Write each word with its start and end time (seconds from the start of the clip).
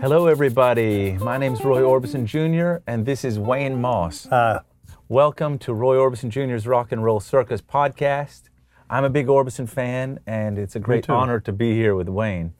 Hello, 0.00 0.26
everybody. 0.26 1.12
My 1.18 1.38
name 1.38 1.54
is 1.54 1.64
Roy 1.64 1.82
Orbison 1.82 2.24
Jr., 2.26 2.82
and 2.86 3.06
this 3.06 3.24
is 3.24 3.38
Wayne 3.38 3.80
Moss. 3.80 4.26
Uh, 4.26 4.62
Welcome 5.08 5.58
to 5.60 5.72
Roy 5.72 5.96
Orbison 5.96 6.28
Jr.'s 6.30 6.66
Rock 6.66 6.92
and 6.92 7.04
Roll 7.04 7.20
Circus 7.20 7.60
podcast. 7.60 8.42
I'm 8.88 9.04
a 9.04 9.10
big 9.10 9.26
Orbison 9.28 9.68
fan, 9.68 10.20
and 10.26 10.58
it's 10.58 10.76
a 10.76 10.80
great 10.80 11.04
too. 11.04 11.12
honor 11.12 11.40
to 11.40 11.52
be 11.52 11.74
here 11.74 11.94
with 11.94 12.08
Wayne. 12.08 12.54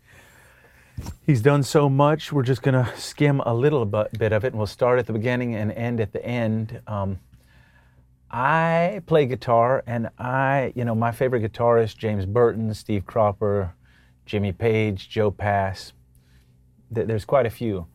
He's 1.27 1.43
done 1.43 1.63
so 1.63 1.89
much. 1.89 2.33
We're 2.33 2.43
just 2.43 2.63
going 2.63 2.85
to 2.85 2.93
skim 2.97 3.41
a 3.41 3.55
little 3.55 3.85
bu- 3.85 4.05
bit 4.19 4.33
of 4.33 4.45
it, 4.45 4.49
and 4.49 4.57
we'll 4.59 4.67
start 4.67 4.99
at 4.99 5.07
the 5.07 5.13
beginning 5.13 5.55
and 5.55 5.73
end 5.73 6.01
at 6.01 6.13
the 6.13 6.25
end. 6.25 6.81
Um, 6.87 7.19
I 8.31 9.03
play 9.07 9.27
guitar, 9.27 9.83
and 9.87 10.09
I, 10.19 10.73
you 10.77 10.85
know, 10.85 10.95
my 10.95 11.11
favorite 11.11 11.43
guitarist, 11.43 11.97
James 11.97 12.27
Burton, 12.27 12.73
Steve 12.75 13.05
Cropper, 13.05 13.75
Jimmy 14.25 14.53
Page, 14.53 15.09
Joe 15.09 15.31
Pass. 15.33 15.93
Th- 16.95 17.07
There's 17.07 17.25
quite 17.25 17.47
a 17.47 17.51
few. 17.51 17.87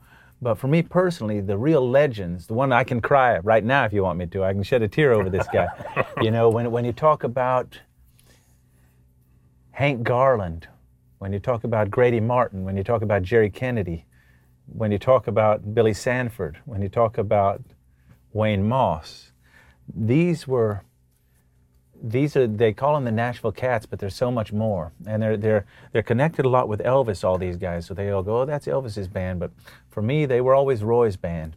But 0.41 0.55
for 0.55 0.67
me 0.67 0.81
personally, 0.81 1.39
the 1.39 1.57
real 1.57 1.89
legends, 1.89 2.47
the 2.47 2.53
one 2.53 2.73
I 2.73 2.83
can 2.83 2.99
cry 2.99 3.35
at 3.35 3.45
right 3.45 3.63
now 3.63 3.85
if 3.85 3.93
you 3.93 4.03
want 4.03 4.19
me 4.19 4.25
to, 4.27 4.43
I 4.43 4.51
can 4.51 4.63
shed 4.63 4.81
a 4.81 4.87
tear 4.87 5.13
over 5.13 5.29
this 5.29 5.47
guy. 5.53 5.67
you 6.21 6.31
know, 6.31 6.49
when, 6.49 6.69
when 6.69 6.83
you 6.83 6.91
talk 6.91 7.23
about 7.23 7.79
Hank 9.71 10.03
Garland, 10.03 10.67
when 11.19 11.31
you 11.31 11.39
talk 11.39 11.63
about 11.63 11.89
Grady 11.89 12.19
Martin, 12.19 12.65
when 12.65 12.75
you 12.75 12.83
talk 12.83 13.01
about 13.01 13.23
Jerry 13.23 13.49
Kennedy, 13.49 14.05
when 14.67 14.91
you 14.91 14.99
talk 14.99 15.27
about 15.27 15.73
Billy 15.73 15.93
Sanford, 15.93 16.59
when 16.65 16.81
you 16.81 16.89
talk 16.89 17.17
about 17.17 17.61
Wayne 18.33 18.67
Moss, 18.67 19.31
these 19.93 20.47
were 20.47 20.83
these 22.01 22.35
are 22.35 22.45
they 22.45 22.73
call 22.73 22.95
them 22.95 23.05
the 23.05 23.11
Nashville 23.11 23.51
Cats, 23.51 23.85
but 23.85 23.99
there's 23.99 24.15
so 24.15 24.29
much 24.29 24.51
more, 24.51 24.91
and 25.07 25.21
they're 25.21 25.37
they're 25.37 25.65
they're 25.91 26.03
connected 26.03 26.45
a 26.45 26.49
lot 26.49 26.67
with 26.67 26.81
Elvis. 26.81 27.23
All 27.23 27.37
these 27.37 27.57
guys, 27.57 27.85
so 27.85 27.93
they 27.93 28.09
all 28.09 28.23
go, 28.23 28.41
oh, 28.41 28.45
that's 28.45 28.67
Elvis's 28.67 29.07
band. 29.07 29.39
But 29.39 29.51
for 29.89 30.01
me, 30.01 30.25
they 30.25 30.41
were 30.41 30.53
always 30.53 30.83
Roy's 30.83 31.15
band. 31.15 31.55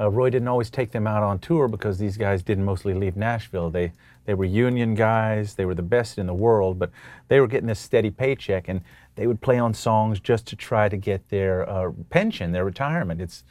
Uh, 0.00 0.10
Roy 0.10 0.30
didn't 0.30 0.48
always 0.48 0.70
take 0.70 0.90
them 0.90 1.06
out 1.06 1.22
on 1.22 1.38
tour 1.38 1.68
because 1.68 1.98
these 1.98 2.16
guys 2.16 2.42
didn't 2.42 2.64
mostly 2.64 2.94
leave 2.94 3.16
Nashville. 3.16 3.70
They 3.70 3.92
they 4.24 4.34
were 4.34 4.44
union 4.44 4.94
guys. 4.94 5.54
They 5.54 5.64
were 5.64 5.74
the 5.74 5.82
best 5.82 6.18
in 6.18 6.26
the 6.26 6.34
world, 6.34 6.78
but 6.78 6.90
they 7.28 7.40
were 7.40 7.46
getting 7.46 7.68
this 7.68 7.80
steady 7.80 8.10
paycheck, 8.10 8.68
and 8.68 8.80
they 9.14 9.26
would 9.26 9.40
play 9.40 9.58
on 9.58 9.74
songs 9.74 10.20
just 10.20 10.46
to 10.48 10.56
try 10.56 10.88
to 10.88 10.96
get 10.96 11.28
their 11.28 11.68
uh, 11.68 11.92
pension, 12.08 12.52
their 12.52 12.64
retirement. 12.64 13.20
It's 13.20 13.44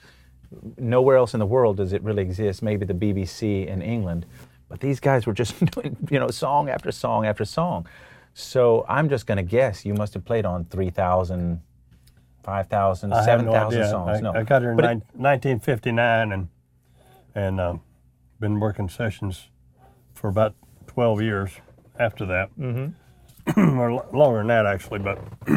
nowhere 0.78 1.18
else 1.18 1.34
in 1.34 1.40
the 1.40 1.46
world 1.46 1.78
does 1.78 1.94
it 1.94 2.02
really 2.04 2.22
exist. 2.24 2.62
Maybe 2.62 2.86
the 2.86 2.94
BBC 2.94 3.68
in 3.68 3.82
England, 3.82 4.26
but 4.70 4.80
these 4.80 5.00
guys 5.00 5.26
were 5.26 5.34
just 5.34 5.64
doing 5.74 5.98
you 6.10 6.20
know 6.20 6.30
song 6.30 6.70
after 6.70 6.92
song 6.92 7.26
after 7.26 7.46
song. 7.46 7.88
So 8.34 8.86
I'm 8.88 9.10
just 9.10 9.28
going 9.28 9.38
to 9.38 9.44
guess 9.44 9.86
you 9.86 9.94
must 9.94 10.14
have 10.14 10.24
played 10.24 10.46
on 10.46 10.64
3,000, 10.66 11.62
5,000, 12.44 13.10
7,000 13.12 13.80
no 13.82 13.90
songs. 13.90 14.18
I, 14.18 14.22
no, 14.22 14.34
I 14.34 14.44
got 14.44 14.62
here 14.62 14.72
in 14.72 14.78
But 14.78 14.86
it- 14.86 15.04
1959 15.14 16.32
and 16.32 16.48
and 17.34 17.62
um, 17.62 17.82
been 18.40 18.60
working 18.60 18.90
sessions 18.90 19.48
for 20.14 20.28
about 20.30 20.54
12 20.88 21.22
years 21.22 21.52
after 21.98 22.26
that, 22.26 22.50
mm-hmm. 22.58 22.90
or 23.80 23.94
lo- 23.94 24.10
longer 24.14 24.40
than 24.40 24.48
that 24.48 24.66
actually. 24.66 25.00
But 25.00 25.20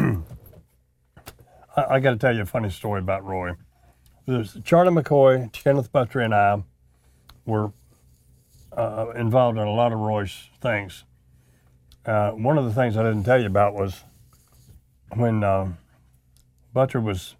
I, 1.75 1.95
I 1.95 1.99
got 1.99 2.11
to 2.11 2.17
tell 2.17 2.33
you 2.35 2.43
a 2.43 2.45
funny 2.45 2.69
story 2.69 2.99
about 3.01 3.25
Roy. 3.25 3.51
There's 4.27 4.57
Charlie 4.63 4.91
McCoy, 4.91 5.51
Kenneth 5.51 5.91
Buttrey, 5.91 6.25
and 6.25 6.33
I 6.33 6.63
were 7.45 7.71
uh, 8.75 9.11
involved 9.15 9.59
in 9.59 9.67
a 9.67 9.73
lot 9.73 9.93
of 9.93 9.99
Roy's 9.99 10.49
things. 10.61 11.03
Uh, 12.05 12.31
one 12.31 12.57
of 12.57 12.65
the 12.65 12.73
things 12.73 12.97
I 12.97 13.03
didn't 13.03 13.23
tell 13.23 13.39
you 13.39 13.45
about 13.45 13.75
was 13.75 14.03
when 15.15 15.43
um, 15.43 15.77
Buttrey 16.73 17.03
was 17.03 17.35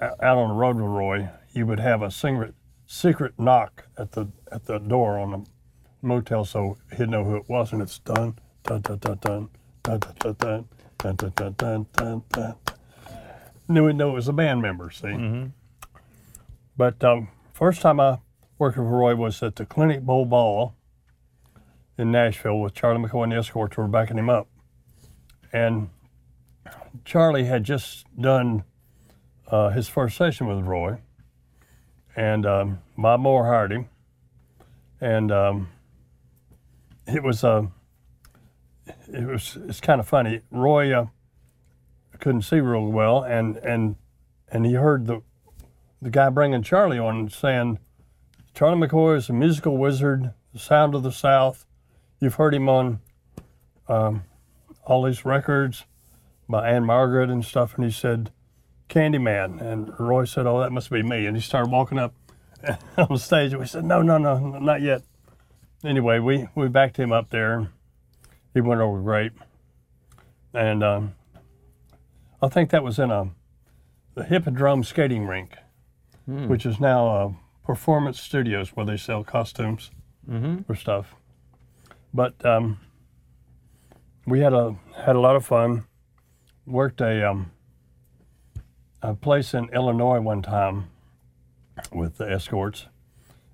out 0.00 0.38
on 0.38 0.48
the 0.48 0.54
road 0.54 0.76
with 0.76 0.86
Roy, 0.86 1.28
he 1.52 1.62
would 1.62 1.80
have 1.80 2.00
a 2.02 2.10
secret 2.10 2.54
secret 2.86 3.34
knock 3.38 3.84
at 3.96 4.12
the 4.12 4.28
at 4.50 4.64
the 4.64 4.78
door 4.78 5.18
on 5.18 5.30
the 5.30 5.46
motel, 6.00 6.44
so 6.44 6.78
he'd 6.96 7.08
know 7.08 7.24
who 7.24 7.36
it 7.36 7.48
was, 7.48 7.72
and 7.72 7.82
it's 7.82 7.98
dun 7.98 8.38
dun 8.64 8.80
dun 8.80 8.98
dun 8.98 9.18
dun 9.18 9.48
dun 9.82 10.00
dun 10.00 10.36
dun 10.38 10.66
dun 10.98 11.16
dun 11.16 11.32
dun 11.36 11.54
dun 11.56 11.86
dun 11.92 12.22
dun. 12.32 12.54
Knew 13.68 13.92
know 13.92 14.10
it 14.10 14.14
was 14.14 14.28
a 14.28 14.32
band 14.32 14.60
member. 14.62 14.90
See, 14.90 15.08
but 16.82 17.04
um, 17.04 17.28
first 17.52 17.80
time 17.80 18.00
I 18.00 18.18
worked 18.58 18.76
with 18.76 18.88
Roy 18.88 19.14
was 19.14 19.40
at 19.40 19.54
the 19.54 19.64
Clinic 19.64 20.02
Bowl 20.02 20.24
Ball 20.24 20.74
in 21.96 22.10
Nashville 22.10 22.58
with 22.58 22.74
Charlie 22.74 23.00
McCoy 23.00 23.22
and 23.22 23.30
the 23.30 23.36
Escorts. 23.36 23.76
Were 23.76 23.86
backing 23.86 24.18
him 24.18 24.28
up, 24.28 24.48
and 25.52 25.90
Charlie 27.04 27.44
had 27.44 27.62
just 27.62 28.04
done 28.20 28.64
uh, 29.46 29.68
his 29.68 29.86
first 29.86 30.16
session 30.16 30.48
with 30.48 30.66
Roy, 30.66 30.98
and 32.16 32.44
um, 32.44 32.80
Bob 32.98 33.20
Moore 33.20 33.46
hired 33.46 33.70
him, 33.70 33.88
and 35.00 35.30
um, 35.30 35.68
it 37.06 37.22
was 37.22 37.44
uh, 37.44 37.62
it 39.06 39.24
was 39.24 39.56
it's 39.68 39.80
kind 39.80 40.00
of 40.00 40.08
funny. 40.08 40.40
Roy 40.50 40.92
uh, 40.92 41.06
couldn't 42.18 42.42
see 42.42 42.58
real 42.58 42.86
well, 42.88 43.22
and 43.22 43.56
and 43.58 43.94
and 44.48 44.66
he 44.66 44.72
heard 44.72 45.06
the 45.06 45.22
the 46.02 46.10
guy 46.10 46.28
bringing 46.28 46.62
Charlie 46.62 46.98
on 46.98 47.30
saying, 47.30 47.78
"Charlie 48.52 48.86
McCoy 48.86 49.16
is 49.16 49.30
a 49.30 49.32
musical 49.32 49.78
wizard, 49.78 50.34
the 50.52 50.58
sound 50.58 50.94
of 50.94 51.02
the 51.02 51.12
South. 51.12 51.64
You've 52.20 52.34
heard 52.34 52.54
him 52.54 52.68
on 52.68 53.00
um, 53.88 54.24
all 54.84 55.04
these 55.04 55.24
records." 55.24 55.86
by 56.48 56.68
Ann-Margret 56.68 57.30
and 57.30 57.44
stuff, 57.44 57.74
and 57.76 57.84
he 57.84 57.90
said, 57.90 58.30
Candyman. 58.88 59.60
And 59.60 59.98
Roy 59.98 60.24
said, 60.24 60.46
Oh, 60.46 60.60
that 60.60 60.70
must 60.70 60.90
be 60.90 61.02
me. 61.02 61.26
And 61.26 61.36
he 61.36 61.42
started 61.42 61.72
walking 61.72 61.98
up 61.98 62.14
on 62.98 63.08
the 63.10 63.18
stage. 63.18 63.54
We 63.54 63.66
said, 63.66 63.84
No, 63.84 64.02
no, 64.02 64.18
no, 64.18 64.38
not 64.38 64.82
yet. 64.82 65.02
Anyway, 65.84 66.18
we, 66.18 66.46
we 66.54 66.68
backed 66.68 66.98
him 66.98 67.10
up 67.10 67.30
there. 67.30 67.68
He 68.54 68.60
went 68.60 68.80
over 68.80 69.00
great. 69.00 69.32
And 70.54 70.84
um, 70.84 71.14
I 72.40 72.48
think 72.48 72.70
that 72.70 72.84
was 72.84 72.98
in 72.98 73.10
a 73.10 73.30
the 74.14 74.24
Hippodrome 74.24 74.84
skating 74.84 75.26
rink, 75.26 75.56
which 76.48 76.64
is 76.66 76.78
now 76.80 77.06
uh, 77.08 77.32
Performance 77.64 78.20
Studios 78.20 78.70
where 78.70 78.86
they 78.86 78.96
sell 78.96 79.24
costumes 79.24 79.90
or 80.68 80.74
stuff. 80.76 81.14
But 82.14 82.44
um, 82.44 82.78
we 84.26 84.40
had 84.40 84.52
a 84.52 84.76
had 84.96 85.16
a 85.16 85.20
lot 85.20 85.36
of 85.36 85.44
fun. 85.44 85.84
Worked 86.66 87.00
a 87.00 87.28
um, 87.28 87.50
a 89.02 89.14
place 89.14 89.52
in 89.54 89.68
Illinois 89.70 90.20
one 90.20 90.42
time 90.42 90.90
with 91.92 92.18
the 92.18 92.30
escorts 92.30 92.86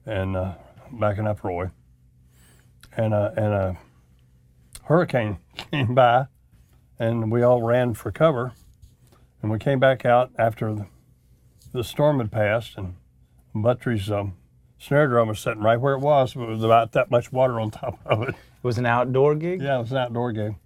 and 0.04 0.36
uh, 0.36 0.54
backing 0.92 1.26
up 1.26 1.42
Roy, 1.42 1.70
and 2.96 3.14
uh, 3.14 3.30
and 3.36 3.46
a 3.54 3.78
hurricane 4.84 5.38
came 5.70 5.94
by, 5.94 6.26
and 6.98 7.30
we 7.32 7.42
all 7.42 7.62
ran 7.62 7.94
for 7.94 8.10
cover, 8.12 8.52
and 9.42 9.50
we 9.50 9.58
came 9.58 9.78
back 9.78 10.04
out 10.04 10.30
after 10.38 10.74
the, 10.74 10.86
the 11.72 11.84
storm 11.84 12.18
had 12.18 12.30
passed, 12.32 12.76
and 12.76 12.94
Buttrey's 13.54 14.10
um, 14.10 14.34
snare 14.78 15.06
drum 15.08 15.28
was 15.28 15.40
sitting 15.40 15.62
right 15.62 15.80
where 15.80 15.94
it 15.94 16.00
was, 16.00 16.34
but 16.34 16.42
it 16.44 16.48
was 16.48 16.64
about 16.64 16.92
that 16.92 17.10
much 17.10 17.32
water 17.32 17.60
on 17.60 17.70
top 17.70 17.98
of 18.06 18.22
it. 18.22 18.30
it 18.30 18.34
was 18.62 18.78
an 18.78 18.86
outdoor 18.86 19.34
gig. 19.34 19.60
Yeah, 19.62 19.76
it 19.76 19.80
was 19.80 19.92
an 19.92 19.98
outdoor 19.98 20.32
game. 20.32 20.56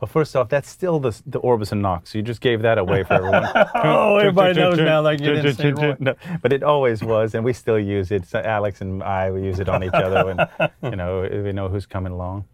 Well, 0.00 0.06
first 0.08 0.36
off, 0.36 0.48
that's 0.48 0.68
still 0.70 1.00
the 1.00 1.20
the 1.26 1.40
Orbison 1.40 1.80
knocks. 1.80 2.14
You 2.14 2.22
just 2.22 2.40
gave 2.40 2.62
that 2.62 2.78
away 2.78 3.02
for 3.02 3.14
everyone. 3.14 3.48
Oh, 3.74 4.16
everybody 4.16 4.54
knows 4.54 4.78
now 4.78 5.02
they 5.02 5.16
can 5.16 5.24
get 5.26 5.36
in 5.38 5.46
and 5.46 5.56
see 5.56 5.70
Roy. 5.72 5.96
No, 5.98 6.14
but 6.40 6.52
it 6.52 6.62
always 6.62 7.02
was, 7.02 7.34
and 7.34 7.44
we 7.44 7.52
still 7.52 7.80
use 7.80 8.12
it. 8.12 8.24
So 8.26 8.38
Alex 8.38 8.80
and 8.80 9.02
I, 9.02 9.32
we 9.32 9.42
use 9.42 9.58
it 9.58 9.68
on 9.68 9.82
each 9.82 9.90
other 9.92 10.24
when, 10.24 10.70
you 10.92 10.96
know, 10.96 11.28
we 11.44 11.50
know 11.50 11.68
who's 11.68 11.84
coming 11.86 12.12
along. 12.12 12.44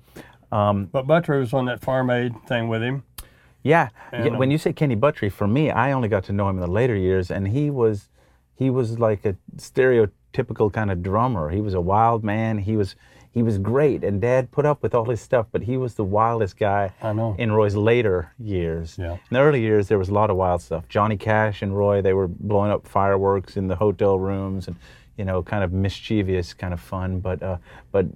Um, 0.52 0.86
But 0.86 1.06
Buttrey 1.06 1.38
was 1.40 1.52
on 1.52 1.66
that 1.66 1.80
Farm 1.82 2.08
Aid 2.08 2.32
thing 2.46 2.68
with 2.68 2.82
him. 2.82 3.02
Yeah, 3.64 3.88
And, 4.12 4.24
yeah, 4.26 4.36
when 4.38 4.50
you 4.50 4.58
say 4.58 4.72
Kenny 4.72 4.94
Buttrey, 4.94 5.32
for 5.32 5.48
me, 5.48 5.70
I 5.70 5.90
only 5.92 6.08
got 6.08 6.22
to 6.24 6.32
know 6.32 6.48
him 6.48 6.56
in 6.56 6.60
the 6.60 6.70
later 6.70 6.94
years, 6.94 7.30
and 7.30 7.48
he 7.48 7.70
was, 7.70 8.08
he 8.54 8.70
was 8.70 8.98
like 9.00 9.24
a 9.24 9.34
stereotypical 9.56 10.72
kind 10.72 10.90
of 10.90 11.02
drummer. 11.02 11.50
He 11.50 11.60
was 11.60 11.74
a 11.74 11.80
wild 11.80 12.22
man. 12.22 12.58
He 12.58 12.76
was, 12.76 12.94
he 13.32 13.42
was 13.42 13.56
great, 13.58 14.04
and 14.04 14.20
Dad 14.20 14.52
put 14.52 14.66
up 14.66 14.82
with 14.82 14.94
all 14.94 15.06
his 15.06 15.20
stuff, 15.20 15.46
but 15.50 15.62
he 15.62 15.76
was 15.76 15.94
the 15.94 16.04
wildest 16.04 16.58
guy 16.58 16.92
I 17.02 17.14
know. 17.14 17.34
in 17.38 17.50
Roy's 17.52 17.74
later 17.74 18.32
years. 18.38 18.96
Yeah. 18.98 19.14
In 19.14 19.18
the 19.30 19.40
early 19.40 19.62
years, 19.62 19.88
there 19.88 19.98
was 19.98 20.10
a 20.10 20.14
lot 20.14 20.28
of 20.30 20.36
wild 20.36 20.60
stuff. 20.60 20.86
Johnny 20.88 21.16
Cash 21.16 21.62
and 21.62 21.76
Roy, 21.76 22.02
they 22.02 22.12
were 22.12 22.28
blowing 22.28 22.70
up 22.70 22.86
fireworks 22.86 23.56
in 23.56 23.66
the 23.66 23.76
hotel 23.76 24.18
rooms 24.18 24.68
and, 24.68 24.76
you 25.16 25.24
know, 25.24 25.42
kind 25.42 25.64
of 25.64 25.72
mischievous, 25.72 26.52
kind 26.52 26.74
of 26.74 26.80
fun. 26.80 27.20
But, 27.20 27.42
uh, 27.42 27.56
but, 27.92 28.06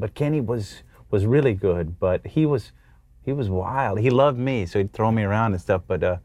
but 0.00 0.14
Kenny 0.14 0.40
was 0.40 0.82
was 1.10 1.26
really 1.26 1.54
good. 1.54 2.00
But 2.00 2.26
he 2.26 2.44
was 2.44 2.72
he 3.24 3.32
was 3.32 3.48
wild. 3.48 4.00
He 4.00 4.10
loved 4.10 4.38
me, 4.38 4.66
so 4.66 4.78
he'd 4.78 4.92
throw 4.92 5.10
me 5.10 5.22
around 5.22 5.52
and 5.52 5.60
stuff. 5.60 5.82
But 5.86 6.02
uh, 6.02 6.16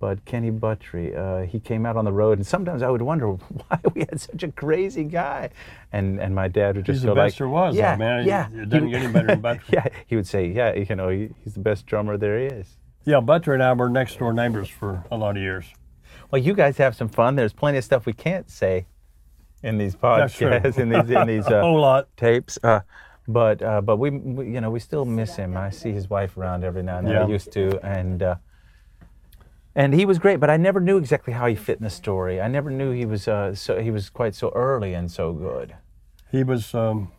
but 0.00 0.24
Kenny 0.24 0.50
Buttrey, 0.50 1.16
uh, 1.16 1.46
he 1.46 1.60
came 1.60 1.86
out 1.86 1.96
on 1.96 2.04
the 2.04 2.12
road, 2.12 2.38
and 2.38 2.46
sometimes 2.46 2.82
I 2.82 2.90
would 2.90 3.02
wonder 3.02 3.28
why 3.68 3.78
we 3.94 4.00
had 4.02 4.20
such 4.20 4.42
a 4.42 4.52
crazy 4.52 5.04
guy. 5.04 5.50
And 5.92 6.20
and 6.20 6.34
my 6.34 6.48
dad 6.48 6.76
would 6.76 6.84
just 6.84 6.98
He's 6.98 7.04
go 7.04 7.10
the 7.10 7.14
best 7.14 7.34
like, 7.34 7.38
there 7.38 7.48
was, 7.48 7.74
though, 7.74 7.80
yeah, 7.80 7.96
man. 7.96 8.26
yeah. 8.26 8.48
It 8.52 8.68
doesn't 8.68 8.90
get 8.90 9.02
any 9.02 9.12
better 9.12 9.28
than 9.28 9.42
Buttrey. 9.42 9.62
yeah, 9.72 9.86
he 10.06 10.16
would 10.16 10.26
say, 10.26 10.46
yeah, 10.48 10.74
you 10.74 10.94
know, 10.96 11.08
he, 11.08 11.30
he's 11.42 11.54
the 11.54 11.60
best 11.60 11.86
drummer 11.86 12.16
there 12.16 12.38
is. 12.38 12.76
Yeah, 13.04 13.20
Buttrey 13.20 13.54
and 13.54 13.62
I 13.62 13.72
were 13.74 13.88
next 13.88 14.18
door 14.18 14.32
neighbors 14.32 14.68
for 14.68 15.04
a 15.10 15.16
lot 15.16 15.36
of 15.36 15.42
years. 15.42 15.66
Well, 16.30 16.42
you 16.42 16.54
guys 16.54 16.78
have 16.78 16.96
some 16.96 17.08
fun. 17.08 17.36
There's 17.36 17.52
plenty 17.52 17.78
of 17.78 17.84
stuff 17.84 18.06
we 18.06 18.12
can't 18.12 18.50
say 18.50 18.86
in 19.62 19.78
these 19.78 19.94
podcasts, 19.94 20.78
in 20.78 20.88
these 20.90 21.10
in 21.10 21.26
these 21.26 21.46
uh, 21.48 21.60
whole 21.60 21.80
lot. 21.80 22.08
tapes. 22.16 22.58
Uh, 22.62 22.80
but 23.26 23.62
uh, 23.62 23.80
but 23.80 23.96
we, 23.96 24.10
we 24.10 24.46
you 24.52 24.60
know 24.60 24.70
we 24.70 24.80
still 24.80 25.04
miss 25.04 25.36
him. 25.36 25.56
I 25.56 25.70
see 25.70 25.92
his 25.92 26.10
wife 26.10 26.36
around 26.36 26.64
every 26.64 26.82
now 26.82 26.98
and 26.98 27.06
then. 27.06 27.16
I 27.16 27.26
used 27.28 27.52
to, 27.52 27.80
and 27.84 28.22
uh, 28.22 28.34
and 29.74 29.94
he 29.94 30.04
was 30.04 30.18
great. 30.18 30.40
But 30.40 30.50
I 30.50 30.56
never 30.56 30.80
knew 30.80 30.98
exactly 30.98 31.32
how 31.32 31.46
he 31.46 31.54
fit 31.54 31.78
in 31.78 31.84
the 31.84 31.90
story. 31.90 32.40
I 32.40 32.48
never 32.48 32.70
knew 32.70 32.92
he 32.92 33.06
was 33.06 33.26
uh, 33.26 33.54
so 33.54 33.80
he 33.80 33.90
was 33.90 34.10
quite 34.10 34.34
so 34.34 34.50
early 34.54 34.94
and 34.94 35.10
so 35.10 35.32
good. 35.32 35.74
He 36.30 36.44
was 36.44 36.74
um, 36.74 37.12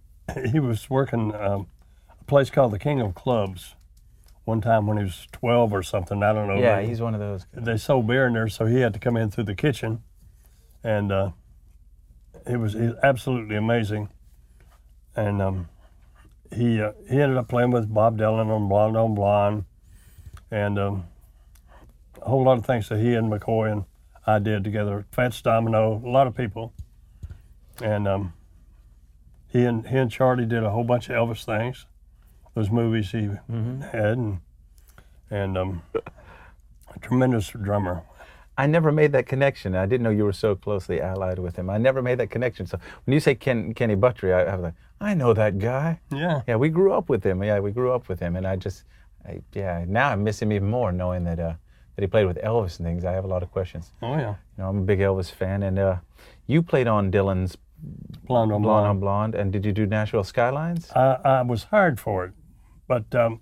he 0.50 0.58
was 0.58 0.90
working 0.90 1.34
um, 1.34 1.66
a 2.20 2.24
place 2.24 2.50
called 2.50 2.72
the 2.72 2.78
King 2.78 3.00
of 3.00 3.14
Clubs 3.14 3.74
one 4.44 4.60
time 4.60 4.86
when 4.86 4.96
he 4.98 5.04
was 5.04 5.28
12 5.32 5.72
or 5.72 5.82
something. 5.82 6.22
I 6.22 6.32
don't 6.32 6.48
know. 6.48 6.60
Yeah, 6.60 6.76
but 6.76 6.84
he's 6.86 7.00
one 7.00 7.14
of 7.14 7.20
those. 7.20 7.46
they 7.52 7.76
sold 7.76 8.06
beer 8.06 8.26
in 8.26 8.32
there, 8.32 8.48
so 8.48 8.66
he 8.66 8.80
had 8.80 8.92
to 8.94 8.98
come 8.98 9.16
in 9.16 9.30
through 9.30 9.44
the 9.44 9.54
kitchen, 9.54 10.02
and 10.82 11.12
uh, 11.12 11.30
it 12.46 12.56
was 12.56 12.72
he 12.72 12.80
was 12.80 12.96
absolutely 13.02 13.56
amazing. 13.56 14.08
And 15.14 15.42
um, 15.42 15.68
he 16.54 16.80
uh, 16.80 16.92
he 17.08 17.20
ended 17.20 17.38
up 17.38 17.48
playing 17.48 17.70
with 17.70 17.92
Bob 17.92 18.18
Dylan 18.18 18.48
on 18.48 18.68
Blonde 18.68 18.96
on 18.96 19.14
Blonde, 19.14 19.64
and 20.50 20.78
um, 20.78 21.04
a 22.20 22.28
whole 22.28 22.44
lot 22.44 22.58
of 22.58 22.66
things 22.66 22.88
that 22.88 22.98
he 22.98 23.14
and 23.14 23.30
McCoy 23.30 23.72
and 23.72 23.84
I 24.26 24.38
did 24.38 24.64
together. 24.64 25.04
Fats 25.10 25.42
Domino, 25.42 26.00
a 26.04 26.08
lot 26.08 26.26
of 26.26 26.36
people, 26.36 26.72
and 27.82 28.06
um, 28.06 28.32
he 29.48 29.64
and 29.64 29.86
he 29.86 29.96
and 29.96 30.10
Charlie 30.10 30.46
did 30.46 30.62
a 30.62 30.70
whole 30.70 30.84
bunch 30.84 31.08
of 31.08 31.16
Elvis 31.16 31.44
things, 31.44 31.86
those 32.54 32.70
movies 32.70 33.10
he 33.10 33.28
had, 33.28 33.92
and 33.92 34.40
and 35.30 35.58
um, 35.58 35.82
a 35.94 36.98
tremendous 37.00 37.50
drummer. 37.50 38.02
I 38.62 38.66
never 38.66 38.92
made 38.92 39.10
that 39.10 39.26
connection. 39.26 39.74
I 39.74 39.86
didn't 39.86 40.04
know 40.04 40.10
you 40.10 40.24
were 40.24 40.32
so 40.32 40.54
closely 40.54 41.00
allied 41.00 41.40
with 41.40 41.56
him. 41.56 41.68
I 41.68 41.78
never 41.78 42.00
made 42.00 42.18
that 42.18 42.30
connection. 42.30 42.64
So 42.64 42.78
when 43.04 43.12
you 43.12 43.18
say 43.18 43.34
Ken, 43.34 43.74
Kenny 43.74 43.96
Buttrey, 43.96 44.32
I, 44.32 44.44
I 44.44 44.54
was 44.54 44.62
like, 44.62 44.74
I 45.00 45.14
know 45.14 45.34
that 45.34 45.58
guy. 45.58 45.98
Yeah. 46.12 46.42
Yeah, 46.46 46.54
we 46.54 46.68
grew 46.68 46.92
up 46.92 47.08
with 47.08 47.24
him. 47.24 47.42
Yeah, 47.42 47.58
we 47.58 47.72
grew 47.72 47.90
up 47.92 48.08
with 48.08 48.20
him, 48.20 48.36
and 48.36 48.46
I 48.46 48.54
just, 48.54 48.84
I, 49.26 49.40
yeah, 49.52 49.84
now 49.88 50.10
I 50.10 50.14
miss 50.14 50.40
him 50.40 50.52
even 50.52 50.70
more, 50.70 50.92
knowing 50.92 51.24
that 51.24 51.40
uh, 51.40 51.54
that 51.96 52.02
he 52.02 52.06
played 52.06 52.26
with 52.26 52.38
Elvis 52.38 52.78
and 52.78 52.86
things. 52.86 53.04
I 53.04 53.10
have 53.10 53.24
a 53.24 53.26
lot 53.26 53.42
of 53.42 53.50
questions. 53.50 53.90
Oh 54.00 54.14
yeah. 54.14 54.36
You 54.56 54.58
know, 54.58 54.68
I'm 54.68 54.78
a 54.78 54.82
big 54.82 55.00
Elvis 55.00 55.28
fan, 55.28 55.64
and 55.64 55.80
uh, 55.80 55.96
you 56.46 56.62
played 56.62 56.86
on 56.86 57.10
Dylan's 57.10 57.56
Blonde 58.28 58.52
on 58.52 58.62
Blonde 58.62 58.62
Blonde. 58.62 58.86
on 58.86 59.00
Blonde, 59.00 59.34
and 59.34 59.52
did 59.52 59.66
you 59.66 59.72
do 59.72 59.86
Nashville 59.86 60.22
Skylines? 60.22 60.88
I, 60.94 61.18
I 61.24 61.42
was 61.42 61.64
hired 61.64 61.98
for 61.98 62.26
it, 62.26 62.32
but 62.86 63.12
um, 63.12 63.40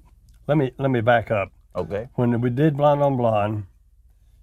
let 0.49 0.56
me 0.56 0.73
let 0.78 0.90
me 0.90 1.02
back 1.02 1.31
up. 1.31 1.52
Okay. 1.76 2.08
When 2.14 2.40
we 2.40 2.49
did 2.49 2.75
Blonde 2.78 3.02
on 3.02 3.19
Blonde, 3.19 3.66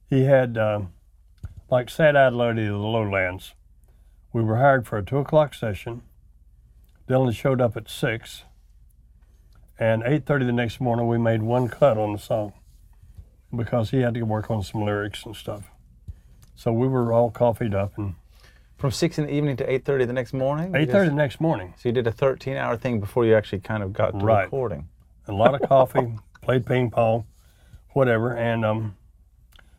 he 0.09 0.23
had 0.25 0.57
uh, 0.57 0.81
like 1.69 1.89
Sad 1.89 2.15
Eyed 2.15 2.33
Lady 2.33 2.63
of 2.65 2.73
the 2.73 2.77
Lowlands. 2.77 3.53
We 4.33 4.41
were 4.43 4.57
hired 4.57 4.87
for 4.87 4.97
a 4.97 5.03
two 5.05 5.17
o'clock 5.17 5.53
session. 5.53 6.01
Dylan 7.07 7.33
showed 7.33 7.61
up 7.61 7.77
at 7.77 7.89
six, 7.89 8.43
and 9.79 10.03
eight 10.05 10.25
thirty 10.25 10.45
the 10.45 10.51
next 10.51 10.79
morning 10.81 11.07
we 11.07 11.17
made 11.17 11.41
one 11.41 11.67
cut 11.69 11.97
on 11.97 12.13
the 12.13 12.19
song 12.19 12.53
because 13.55 13.91
he 13.91 14.01
had 14.01 14.13
to 14.13 14.21
work 14.23 14.51
on 14.51 14.61
some 14.61 14.83
lyrics 14.83 15.25
and 15.25 15.35
stuff. 15.35 15.69
So 16.55 16.71
we 16.73 16.87
were 16.87 17.13
all 17.13 17.31
coffeeed 17.31 17.73
up, 17.73 17.97
and 17.97 18.15
From 18.77 18.91
six 18.91 19.17
in 19.17 19.25
the 19.25 19.33
evening 19.33 19.55
to 19.57 19.71
eight 19.71 19.85
thirty 19.85 20.05
the 20.05 20.13
next 20.13 20.33
morning. 20.33 20.75
eight 20.75 20.91
thirty 20.91 21.09
the 21.09 21.15
next 21.15 21.39
morning. 21.39 21.73
So 21.77 21.89
you 21.89 21.93
did 21.93 22.07
a 22.07 22.11
13-hour 22.11 22.77
thing 22.77 22.99
before 22.99 23.25
you 23.25 23.35
actually 23.35 23.59
kind 23.59 23.83
of 23.83 23.93
got 23.93 24.11
to 24.19 24.25
Right. 24.25 24.43
recording. 24.43 24.89
a 25.27 25.33
lot 25.33 25.55
of 25.55 25.67
coffee, 25.67 26.13
played 26.41 26.65
ping 26.65 26.89
pong, 26.91 27.25
whatever. 27.91 28.33
And 28.35 28.65
um, 28.65 28.97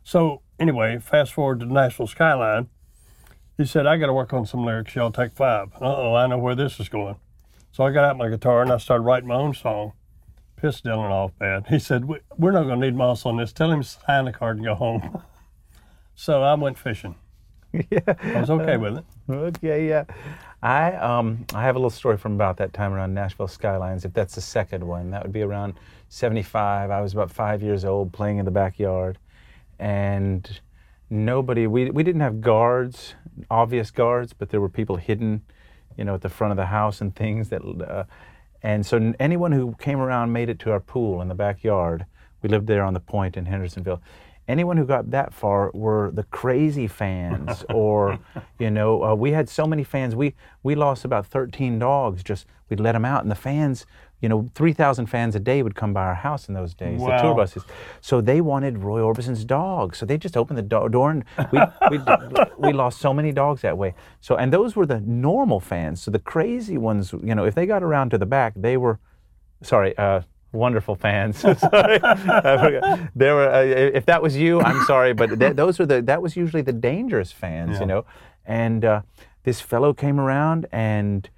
so 0.09 0.41
anyway, 0.59 0.97
fast 0.97 1.33
forward 1.33 1.59
to 1.59 1.67
the 1.67 1.73
Nashville 1.73 2.07
Skyline. 2.07 2.67
He 3.57 3.65
said, 3.65 3.85
"I 3.85 3.97
got 3.97 4.07
to 4.07 4.13
work 4.13 4.33
on 4.33 4.43
some 4.43 4.65
lyrics. 4.65 4.95
Y'all 4.95 5.11
take 5.11 5.33
five. 5.33 5.71
Uh 5.75 5.95
oh, 5.95 6.15
I 6.15 6.25
know 6.25 6.39
where 6.39 6.55
this 6.55 6.79
is 6.79 6.89
going. 6.89 7.17
So 7.71 7.83
I 7.83 7.91
got 7.91 8.05
out 8.05 8.17
my 8.17 8.27
guitar 8.27 8.63
and 8.63 8.71
I 8.71 8.77
started 8.77 9.03
writing 9.03 9.29
my 9.29 9.35
own 9.35 9.53
song. 9.53 9.93
Pissed 10.55 10.83
Dylan 10.83 11.11
off 11.11 11.37
bad. 11.37 11.67
He 11.67 11.77
said, 11.77 12.05
"We- 12.05 12.21
"We're 12.39 12.49
not 12.49 12.63
going 12.63 12.81
to 12.81 12.87
need 12.87 12.95
Moss 12.95 13.23
on 13.23 13.37
this. 13.37 13.53
Tell 13.53 13.69
him 13.69 13.83
to 13.83 13.87
sign 13.87 14.25
the 14.25 14.31
card 14.31 14.57
and 14.57 14.65
go 14.65 14.73
home." 14.73 15.21
so 16.15 16.41
I 16.41 16.55
went 16.55 16.79
fishing. 16.79 17.13
yeah. 17.71 17.99
I 18.07 18.39
was 18.39 18.49
okay 18.49 18.77
with 18.77 18.97
it. 18.97 19.05
Okay, 19.29 19.87
yeah. 19.87 20.05
I 20.63 20.93
um 20.95 21.45
I 21.53 21.61
have 21.61 21.75
a 21.75 21.79
little 21.79 21.91
story 21.91 22.17
from 22.17 22.33
about 22.33 22.57
that 22.57 22.73
time 22.73 22.93
around 22.93 23.13
Nashville 23.13 23.47
Skylines. 23.47 24.05
If 24.05 24.13
that's 24.13 24.33
the 24.33 24.41
second 24.41 24.83
one, 24.87 25.11
that 25.11 25.21
would 25.21 25.31
be 25.31 25.43
around 25.43 25.75
'75. 26.07 26.89
I 26.89 26.99
was 26.99 27.13
about 27.13 27.29
five 27.29 27.61
years 27.61 27.85
old, 27.85 28.11
playing 28.11 28.39
in 28.39 28.45
the 28.45 28.51
backyard, 28.51 29.19
and 29.79 30.59
nobody. 31.09 31.67
We 31.67 31.89
we 31.89 32.03
didn't 32.03 32.21
have 32.21 32.41
guards, 32.41 33.15
obvious 33.49 33.91
guards, 33.91 34.33
but 34.33 34.49
there 34.49 34.61
were 34.61 34.69
people 34.69 34.97
hidden, 34.97 35.41
you 35.97 36.03
know, 36.03 36.15
at 36.15 36.21
the 36.21 36.29
front 36.29 36.51
of 36.51 36.57
the 36.57 36.67
house 36.67 37.01
and 37.01 37.15
things 37.15 37.49
that. 37.49 37.61
Uh, 37.63 38.03
and 38.61 38.85
so 38.85 39.13
anyone 39.19 39.53
who 39.53 39.75
came 39.79 39.99
around 39.99 40.33
made 40.33 40.49
it 40.49 40.59
to 40.59 40.71
our 40.71 40.79
pool 40.81 41.21
in 41.21 41.27
the 41.29 41.35
backyard. 41.35 42.05
We 42.41 42.49
lived 42.49 42.67
there 42.67 42.83
on 42.83 42.93
the 42.93 42.99
point 42.99 43.37
in 43.37 43.45
Hendersonville. 43.45 44.01
Anyone 44.47 44.77
who 44.77 44.85
got 44.85 45.11
that 45.11 45.33
far 45.33 45.71
were 45.73 46.09
the 46.11 46.23
crazy 46.23 46.87
fans, 46.87 47.63
or 47.73 48.19
you 48.57 48.71
know, 48.71 49.03
uh, 49.03 49.15
we 49.15 49.31
had 49.31 49.47
so 49.47 49.65
many 49.65 49.83
fans. 49.83 50.15
We 50.15 50.35
we 50.63 50.75
lost 50.75 51.05
about 51.05 51.25
13 51.27 51.79
dogs. 51.79 52.23
Just 52.23 52.47
we'd 52.69 52.79
let 52.79 52.93
them 52.93 53.05
out, 53.05 53.21
and 53.21 53.31
the 53.31 53.35
fans, 53.35 53.85
you 54.21 54.27
know, 54.29 54.49
3,000 54.53 55.05
fans 55.05 55.35
a 55.35 55.39
day 55.39 55.63
would 55.63 55.75
come 55.75 55.93
by 55.93 56.03
our 56.03 56.13
house 56.15 56.47
in 56.49 56.53
those 56.53 56.73
days. 56.73 56.99
The 56.99 57.07
tour 57.17 57.31
Wow. 57.31 57.35
buses. 57.35 57.63
So 58.01 58.19
they 58.21 58.41
wanted 58.41 58.77
Roy 58.79 59.01
Orbison's 59.01 59.45
dog. 59.45 59.95
So 59.95 60.05
they 60.05 60.17
just 60.17 60.35
opened 60.35 60.57
the 60.57 60.61
do- 60.63 60.89
door, 60.89 61.11
and 61.11 61.23
we 61.51 61.59
we 61.91 61.99
we 62.69 62.73
lost 62.73 62.99
so 62.99 63.13
many 63.13 63.31
dogs 63.31 63.61
that 63.61 63.77
way. 63.77 63.93
So 64.19 64.35
and 64.35 64.51
those 64.51 64.75
were 64.75 64.85
the 64.85 64.99
normal 65.01 65.59
fans. 65.59 66.01
So 66.01 66.11
the 66.11 66.19
crazy 66.19 66.77
ones, 66.77 67.13
you 67.23 67.33
know, 67.35 67.45
if 67.45 67.55
they 67.55 67.65
got 67.65 67.81
around 67.83 68.09
to 68.11 68.17
the 68.17 68.25
back, 68.25 68.53
they 68.55 68.75
were 68.77 68.99
sorry, 69.61 69.97
uh, 69.97 70.21
wonderful 70.51 70.95
fans. 70.95 71.37
sorry, 71.39 71.99
There 73.15 73.35
were. 73.35 73.49
Uh, 73.49 73.63
if 73.99 74.05
that 74.05 74.21
was 74.21 74.35
you, 74.37 74.59
I'm 74.61 74.83
sorry, 74.85 75.13
but 75.13 75.39
th- 75.39 75.55
those 75.55 75.79
were 75.79 75.85
the. 75.85 76.01
That 76.01 76.21
was 76.21 76.35
usually 76.35 76.61
the 76.63 76.73
dangerous 76.73 77.31
fans, 77.31 77.71
Yeah. 77.73 77.79
you 77.81 77.85
know. 77.85 78.05
And 78.45 78.83
uh, 78.83 79.01
this 79.43 79.61
fellow 79.61 79.93
came 79.93 80.19
around, 80.19 80.65
and 80.71 81.29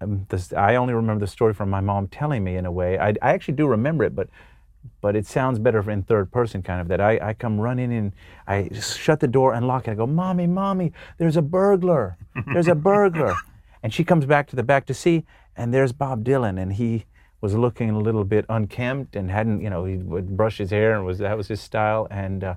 um, 0.00 0.26
this, 0.28 0.52
I 0.52 0.76
only 0.76 0.94
remember 0.94 1.20
the 1.20 1.30
story 1.30 1.54
from 1.54 1.70
my 1.70 1.80
mom 1.80 2.08
telling 2.08 2.44
me 2.44 2.56
in 2.56 2.66
a 2.66 2.72
way. 2.72 2.98
I, 2.98 3.10
I 3.22 3.32
actually 3.32 3.54
do 3.54 3.66
remember 3.66 4.04
it, 4.04 4.14
but. 4.14 4.28
But 5.00 5.16
it 5.16 5.26
sounds 5.26 5.58
better 5.58 5.90
in 5.90 6.04
third 6.04 6.30
person, 6.30 6.62
kind 6.62 6.80
of. 6.80 6.88
That 6.88 7.00
I, 7.00 7.18
I 7.20 7.34
come 7.34 7.60
running 7.60 7.92
in, 7.92 8.14
I 8.46 8.70
shut 8.72 9.18
the 9.20 9.26
door 9.26 9.52
and 9.52 9.66
lock 9.66 9.86
it. 9.86 9.90
I 9.90 9.94
go, 9.94 10.06
Mommy, 10.06 10.46
Mommy, 10.46 10.92
there's 11.18 11.36
a 11.36 11.42
burglar. 11.42 12.16
There's 12.52 12.68
a 12.68 12.74
burglar. 12.76 13.34
And 13.82 13.92
she 13.92 14.04
comes 14.04 14.26
back 14.26 14.48
to 14.48 14.56
the 14.56 14.62
back 14.62 14.86
to 14.86 14.94
see, 14.94 15.24
and 15.56 15.72
there's 15.72 15.92
Bob 15.92 16.24
Dylan, 16.24 16.60
and 16.60 16.72
he 16.72 17.04
was 17.40 17.54
looking 17.54 17.90
a 17.90 17.98
little 17.98 18.24
bit 18.24 18.44
unkempt 18.48 19.14
and 19.14 19.30
hadn't, 19.30 19.60
you 19.60 19.70
know, 19.70 19.84
he 19.84 19.96
would 19.96 20.36
brush 20.36 20.58
his 20.58 20.70
hair 20.70 20.96
and 20.96 21.04
was 21.04 21.18
that 21.18 21.36
was 21.36 21.48
his 21.48 21.60
style, 21.60 22.08
and 22.10 22.42
uh, 22.42 22.54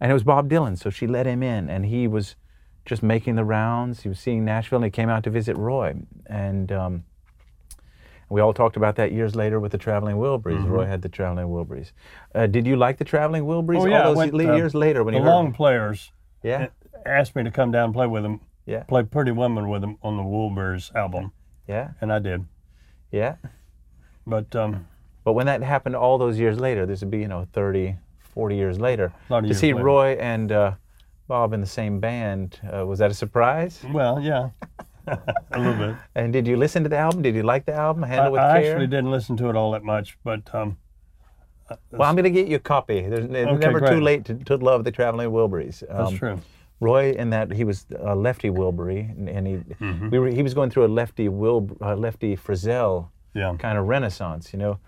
and 0.00 0.10
it 0.10 0.14
was 0.14 0.24
Bob 0.24 0.48
Dylan. 0.48 0.76
So 0.76 0.90
she 0.90 1.06
let 1.06 1.26
him 1.26 1.42
in, 1.42 1.70
and 1.70 1.86
he 1.86 2.08
was 2.08 2.36
just 2.90 3.02
making 3.02 3.36
the 3.36 3.44
rounds. 3.44 4.02
He 4.02 4.08
was 4.10 4.18
seeing 4.18 4.44
Nashville, 4.44 4.76
and 4.78 4.84
he 4.84 4.90
came 4.90 5.08
out 5.08 5.22
to 5.24 5.30
visit 5.30 5.56
Roy, 5.56 5.94
and 6.26 6.70
um, 6.72 7.04
we 8.28 8.40
all 8.40 8.52
talked 8.52 8.76
about 8.76 8.96
that 8.96 9.12
years 9.12 9.34
later 9.34 9.58
with 9.60 9.72
the 9.72 9.78
Traveling 9.78 10.16
Wilburys. 10.16 10.68
Roy 10.68 10.84
had 10.86 11.00
the 11.02 11.08
Traveling 11.08 11.46
Wilburys. 11.46 11.92
Uh, 12.34 12.46
did 12.48 12.66
you 12.66 12.76
like 12.76 12.98
the 12.98 13.04
Traveling 13.04 13.44
Wilburys 13.44 13.80
Oh, 13.80 13.86
yeah, 13.86 13.98
all 14.02 14.14
those 14.14 14.16
went, 14.32 14.34
uh, 14.34 14.54
years 14.56 14.74
later 14.74 15.02
when 15.04 15.14
the 15.14 15.20
you 15.20 15.26
long 15.26 15.46
heard? 15.46 15.54
players 15.54 16.12
Yeah, 16.42 16.66
asked 17.06 17.34
me 17.36 17.44
to 17.44 17.50
come 17.50 17.70
down 17.70 17.84
and 17.86 17.94
play 17.94 18.06
with 18.08 18.24
them. 18.24 18.40
yeah, 18.66 18.82
Play 18.82 19.04
Pretty 19.04 19.30
Woman 19.30 19.68
with 19.68 19.80
them 19.80 19.96
on 20.02 20.16
the 20.16 20.22
Wilburys 20.24 20.94
album, 20.94 21.32
yeah, 21.68 21.90
and 22.00 22.12
I 22.12 22.18
did. 22.18 22.44
yeah. 23.12 23.36
But 24.26 24.54
um, 24.56 24.86
But 25.24 25.32
when 25.34 25.46
that 25.46 25.62
happened 25.62 25.94
all 25.96 26.18
those 26.18 26.38
years 26.38 26.58
later, 26.58 26.86
this 26.86 27.00
would 27.02 27.10
be, 27.10 27.18
you 27.18 27.28
know, 27.28 27.46
30, 27.52 27.96
40 28.20 28.56
years 28.56 28.78
later, 28.80 29.12
Lot 29.28 29.38
of 29.38 29.42
to 29.44 29.48
years 29.48 29.58
see 29.60 29.72
later. 29.72 29.84
Roy 29.84 30.12
and 30.20 30.52
uh, 30.52 30.72
Bob 31.30 31.52
in 31.52 31.60
the 31.60 31.66
same 31.80 32.00
band, 32.00 32.58
uh, 32.74 32.84
was 32.84 32.98
that 32.98 33.08
a 33.12 33.14
surprise? 33.14 33.84
well, 33.94 34.20
yeah, 34.20 34.50
a 35.06 35.58
little 35.58 35.74
bit. 35.74 35.96
And 36.16 36.32
did 36.32 36.44
you 36.48 36.56
listen 36.56 36.82
to 36.82 36.88
the 36.88 36.96
album? 36.98 37.22
Did 37.22 37.36
you 37.36 37.44
like 37.44 37.64
the 37.66 37.72
album, 37.72 38.02
I, 38.02 38.08
Handle 38.08 38.32
with 38.32 38.40
I 38.40 38.60
Care? 38.60 38.72
actually 38.72 38.88
didn't 38.88 39.12
listen 39.12 39.36
to 39.36 39.48
it 39.48 39.54
all 39.54 39.70
that 39.70 39.84
much, 39.84 40.18
but 40.24 40.52
um, 40.52 40.76
Well, 41.92 42.02
I'm 42.08 42.16
going 42.16 42.24
to 42.24 42.30
get 42.40 42.48
you 42.48 42.56
a 42.56 42.58
copy. 42.74 43.00
There's 43.02 43.26
it's 43.26 43.34
Okay, 43.46 43.58
never 43.58 43.80
too 43.80 44.00
late 44.00 44.24
to, 44.24 44.34
to 44.34 44.56
love 44.56 44.82
the 44.82 44.90
Traveling 44.90 45.30
Wilburys. 45.30 45.84
that's 45.88 46.10
Um, 46.10 46.18
true. 46.18 46.40
Roy, 46.80 47.12
in 47.12 47.30
that 47.30 47.52
he 47.52 47.62
was 47.62 47.86
a 47.96 48.16
lefty 48.16 48.50
Wilbury, 48.50 49.10
and, 49.16 49.28
and 49.28 49.46
he 49.46 49.54
Mm-hmm. 49.54 50.10
we 50.10 50.18
were, 50.18 50.30
he 50.30 50.42
was 50.42 50.52
going 50.54 50.70
through 50.70 50.86
a 50.86 50.92
lefty 51.00 51.28
Wil 51.28 51.68
uh, 51.80 51.94
lefty 51.94 52.36
Frizzell 52.36 53.08
Yeah. 53.34 53.54
kind 53.58 53.78
of 53.78 53.86
renaissance. 53.86 54.52
You 54.52 54.58
know, 54.58 54.78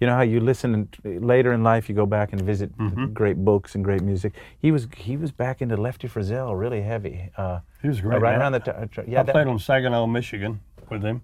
You 0.00 0.06
know 0.06 0.14
how 0.14 0.22
you 0.22 0.40
listen 0.40 0.74
and 0.74 1.24
later 1.24 1.52
in 1.52 1.62
life 1.62 1.88
you 1.90 1.94
go 1.94 2.06
back 2.06 2.32
and 2.32 2.40
visit 2.40 2.70
great 3.12 3.36
books 3.44 3.74
and 3.74 3.84
great 3.84 4.00
music. 4.02 4.32
He 4.58 4.72
was 4.72 4.88
he 4.96 5.16
was 5.18 5.30
back 5.30 5.60
into 5.60 5.76
Lefty 5.76 6.08
Frizzell 6.08 6.58
really 6.58 6.80
heavy. 6.82 7.30
Uh, 7.36 7.60
He 7.82 7.88
was 7.88 8.00
great. 8.00 8.20
right 8.22 8.32
man. 8.32 8.40
around 8.40 8.52
the 8.52 8.60
t- 8.60 8.70
uh, 8.70 8.86
yeah. 9.06 9.20
I 9.20 9.22
that- 9.24 9.32
played 9.32 9.46
on 9.46 9.58
Saginaw, 9.58 10.06
Michigan 10.06 10.60
with 10.88 11.02
him. 11.02 11.20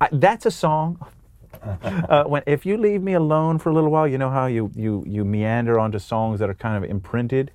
I, 0.00 0.08
that's 0.12 0.44
a 0.46 0.50
song. 0.50 0.98
uh, 1.62 2.24
when 2.24 2.42
if 2.46 2.66
you 2.66 2.76
leave 2.76 3.02
me 3.02 3.14
alone 3.14 3.58
for 3.58 3.70
a 3.70 3.72
little 3.72 3.90
while, 3.90 4.08
you 4.08 4.18
know 4.18 4.30
how 4.30 4.46
you 4.46 4.70
you 4.74 5.04
you 5.06 5.24
meander 5.24 5.78
onto 5.78 5.98
songs 5.98 6.40
that 6.40 6.50
are 6.50 6.54
kind 6.54 6.82
of 6.82 6.90
imprinted. 6.90 7.52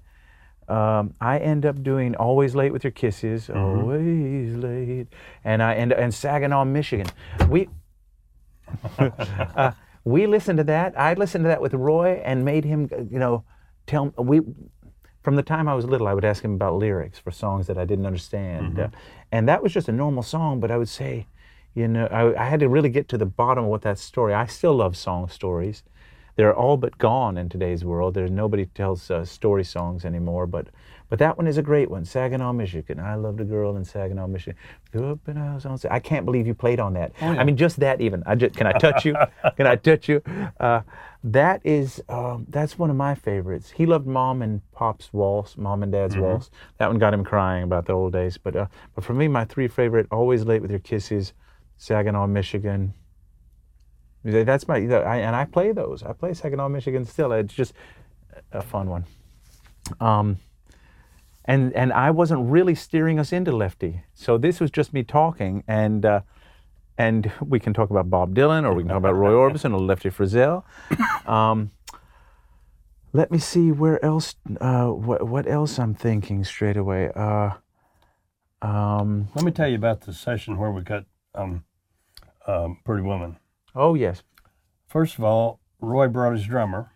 Um, 0.67 1.13
I 1.21 1.37
end 1.39 1.65
up 1.65 1.83
doing 1.83 2.15
"Always 2.15 2.55
Late 2.55 2.71
with 2.73 2.83
Your 2.83 2.91
Kisses," 2.91 3.49
"Always 3.49 4.55
Late," 4.55 5.07
and 5.43 5.61
I 5.61 5.75
end 5.75 5.91
and 5.93 6.13
Saginaw, 6.13 6.65
Michigan. 6.65 7.07
We 7.49 7.67
uh, 8.99 9.71
we 10.05 10.27
listened 10.27 10.57
to 10.57 10.63
that. 10.65 10.97
I 10.97 11.15
listened 11.15 11.43
to 11.43 11.49
that 11.49 11.61
with 11.61 11.73
Roy 11.73 12.21
and 12.23 12.45
made 12.45 12.63
him, 12.63 12.89
you 13.11 13.19
know, 13.19 13.43
tell 13.87 14.13
we. 14.17 14.41
From 15.23 15.35
the 15.35 15.43
time 15.43 15.67
I 15.67 15.73
was 15.73 15.85
little, 15.85 16.07
I 16.07 16.13
would 16.13 16.23
ask 16.23 16.45
him 16.45 16.53
about 16.53 16.75
lyrics 16.75 17.17
for 17.17 17.31
songs 17.31 17.65
that 17.65 17.79
I 17.79 17.85
didn't 17.85 18.05
understand, 18.05 18.79
uh, 18.79 18.89
and 19.31 19.49
that 19.49 19.63
was 19.63 19.73
just 19.73 19.89
a 19.89 19.91
normal 19.91 20.21
song. 20.21 20.59
But 20.59 20.69
I 20.69 20.77
would 20.77 20.87
say, 20.87 21.25
you 21.73 21.87
know, 21.87 22.05
I, 22.05 22.39
I 22.39 22.47
had 22.47 22.59
to 22.59 22.69
really 22.69 22.89
get 22.89 23.09
to 23.09 23.17
the 23.17 23.25
bottom 23.25 23.63
of 23.63 23.71
what 23.71 23.81
that 23.81 23.97
story. 23.97 24.35
I 24.35 24.45
still 24.45 24.75
love 24.75 24.95
song 24.95 25.27
stories. 25.27 25.81
They're 26.35 26.53
all 26.55 26.77
but 26.77 26.99
gone 26.99 27.39
in 27.39 27.49
today's 27.49 27.83
world. 27.83 28.13
There's 28.13 28.29
nobody 28.29 28.67
tells 28.67 29.09
uh, 29.09 29.25
story 29.25 29.63
songs 29.63 30.05
anymore. 30.05 30.45
But 30.45 30.67
but 31.09 31.19
that 31.19 31.37
one 31.37 31.47
is 31.47 31.57
a 31.57 31.61
great 31.61 31.89
one. 31.89 32.03
Saginaw, 32.03 32.53
Michigan. 32.53 32.99
I 32.99 33.15
loved 33.15 33.39
a 33.39 33.43
girl 33.43 33.75
in 33.77 33.85
Saginaw, 33.85 34.27
Michigan. 34.27 34.59
Grew 34.91 35.11
up 35.11 35.19
in 35.27 35.37
a 35.37 35.45
house 35.45 35.65
on. 35.65 35.77
I 35.89 35.99
can't 35.99 36.25
believe 36.25 36.47
you 36.47 36.53
played 36.53 36.79
on 36.79 36.93
that. 36.93 37.11
I 37.21 37.43
mean, 37.43 37.57
just 37.57 37.79
that 37.79 38.01
even. 38.01 38.23
I 38.25 38.35
just 38.35 38.55
can 38.55 38.67
I 38.67 38.73
touch 38.73 39.05
you? 39.05 39.15
can 39.57 39.67
I 39.67 39.75
touch 39.75 40.09
you? 40.09 40.21
Uh, 40.59 40.81
that 41.23 41.61
is 41.63 42.01
um, 42.09 42.45
that's 42.49 42.77
one 42.77 42.89
of 42.89 42.95
my 42.95 43.15
favorites. 43.15 43.71
He 43.71 43.85
loved 43.85 44.07
Mom 44.07 44.41
and 44.41 44.61
Pop's 44.71 45.11
waltz, 45.13 45.57
Mom 45.57 45.83
and 45.83 45.91
Dad's 45.91 46.17
waltz. 46.17 46.49
That 46.77 46.87
one 46.87 46.97
got 46.97 47.13
him 47.13 47.23
crying 47.23 47.63
about 47.63 47.85
the 47.85 47.93
old 47.93 48.13
days. 48.13 48.37
But 48.37 48.55
uh, 48.55 48.67
but 48.93 49.03
for 49.03 49.13
me, 49.13 49.27
my 49.27 49.45
three 49.45 49.67
favorite: 49.67 50.07
Always 50.11 50.43
Late 50.43 50.61
with 50.61 50.71
Your 50.71 50.79
Kisses, 50.79 51.33
Saginaw, 51.77 52.27
Michigan. 52.27 52.93
That's 54.23 54.67
my 54.67 54.77
I, 54.77 55.17
and 55.17 55.35
I 55.35 55.45
play 55.45 55.71
those. 55.71 56.01
I 56.01 56.13
play 56.13 56.33
Saginaw, 56.33 56.69
Michigan 56.69 57.05
still. 57.05 57.31
It's 57.31 57.53
just 57.53 57.73
a 58.51 58.61
fun 58.61 58.89
one. 58.89 59.05
Um, 59.99 60.37
and 61.45 61.73
and 61.73 61.93
I 61.93 62.11
wasn't 62.11 62.49
really 62.49 62.75
steering 62.75 63.19
us 63.19 63.31
into 63.31 63.51
Lefty. 63.51 64.03
So 64.13 64.37
this 64.37 64.59
was 64.59 64.71
just 64.71 64.93
me 64.93 65.03
talking, 65.03 65.63
and 65.67 66.05
uh, 66.05 66.21
and 66.97 67.31
we 67.41 67.59
can 67.59 67.73
talk 67.73 67.89
about 67.89 68.09
Bob 68.09 68.35
Dylan, 68.35 68.63
or 68.65 68.73
we 68.73 68.83
can 68.83 68.89
talk 68.89 68.97
about 68.97 69.15
Roy 69.15 69.31
Orbison 69.31 69.73
or 69.73 69.79
Lefty 69.79 70.09
Frizzell. 70.09 70.63
Um, 71.25 71.71
let 73.13 73.31
me 73.31 73.39
see 73.39 73.71
where 73.71 74.03
else. 74.05 74.35
Uh, 74.61 74.87
what 74.87 75.27
what 75.27 75.47
else 75.47 75.79
I'm 75.79 75.95
thinking 75.95 76.43
straight 76.43 76.77
away. 76.77 77.09
Uh, 77.15 77.51
um, 78.61 79.29
Let 79.35 79.43
me 79.45 79.51
tell 79.51 79.67
you 79.67 79.75
about 79.75 80.01
the 80.01 80.13
session 80.13 80.57
where 80.57 80.71
we 80.71 80.81
got 80.81 81.05
um, 81.33 81.63
um, 82.47 82.79
Pretty 82.85 83.01
Woman. 83.03 83.37
oh 83.75 83.95
yes. 83.95 84.21
First 84.87 85.17
of 85.17 85.23
all, 85.23 85.59
Roy 85.79 86.07
brought 86.07 86.33
his 86.33 86.45
drummer, 86.45 86.91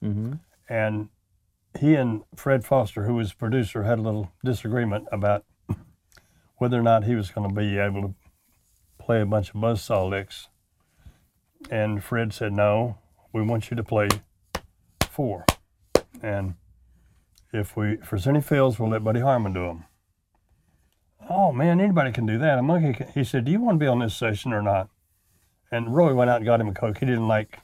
hmm 0.00 0.34
and 0.68 1.08
he 1.78 1.94
and 1.94 2.22
Fred 2.36 2.64
Foster, 2.64 3.04
who 3.04 3.14
was 3.14 3.32
producer, 3.32 3.82
had 3.82 3.98
a 3.98 4.02
little 4.02 4.30
disagreement 4.44 5.06
about 5.10 5.44
whether 6.56 6.78
or 6.78 6.82
not 6.82 7.04
he 7.04 7.14
was 7.14 7.30
going 7.30 7.48
to 7.48 7.54
be 7.54 7.78
able 7.78 8.02
to 8.02 8.14
play 8.98 9.20
a 9.20 9.26
bunch 9.26 9.50
of 9.50 9.56
buzzsaw 9.56 10.08
licks. 10.08 10.48
And 11.70 12.02
Fred 12.02 12.32
said, 12.32 12.52
"No, 12.52 12.98
we 13.32 13.42
want 13.42 13.70
you 13.70 13.76
to 13.76 13.82
play 13.82 14.08
four, 15.00 15.46
and 16.22 16.54
if 17.52 17.76
we 17.76 17.94
if 17.94 18.10
there's 18.10 18.26
any 18.26 18.40
fills, 18.40 18.78
we'll 18.78 18.90
let 18.90 19.04
Buddy 19.04 19.20
Harman 19.20 19.52
do 19.52 19.66
them." 19.66 19.84
Oh 21.28 21.52
man, 21.52 21.80
anybody 21.80 22.12
can 22.12 22.26
do 22.26 22.38
that. 22.38 22.58
A 22.58 22.62
monkey. 22.62 22.92
Can. 22.92 23.08
He 23.08 23.24
said, 23.24 23.44
"Do 23.44 23.52
you 23.52 23.60
want 23.60 23.76
to 23.76 23.84
be 23.84 23.88
on 23.88 24.00
this 24.00 24.14
session 24.14 24.52
or 24.52 24.62
not?" 24.62 24.90
And 25.70 25.94
Roy 25.94 26.14
went 26.14 26.30
out 26.30 26.36
and 26.36 26.46
got 26.46 26.60
him 26.60 26.68
a 26.68 26.74
coke. 26.74 26.98
He 26.98 27.06
didn't 27.06 27.28
like 27.28 27.60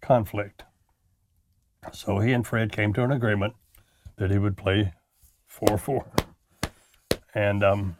conflict. 0.00 0.62
So 1.92 2.18
he 2.18 2.32
and 2.32 2.46
Fred 2.46 2.72
came 2.72 2.92
to 2.94 3.04
an 3.04 3.10
agreement 3.10 3.54
that 4.16 4.30
he 4.30 4.38
would 4.38 4.56
play 4.56 4.92
4 5.46 5.78
4. 5.78 6.06
And 7.34 7.62
um, 7.62 7.96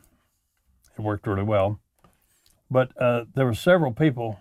it 0.96 1.02
worked 1.02 1.26
really 1.26 1.42
well. 1.42 1.80
But 2.70 2.90
uh, 3.00 3.24
there 3.34 3.46
were 3.46 3.54
several 3.54 3.92
people 3.92 4.40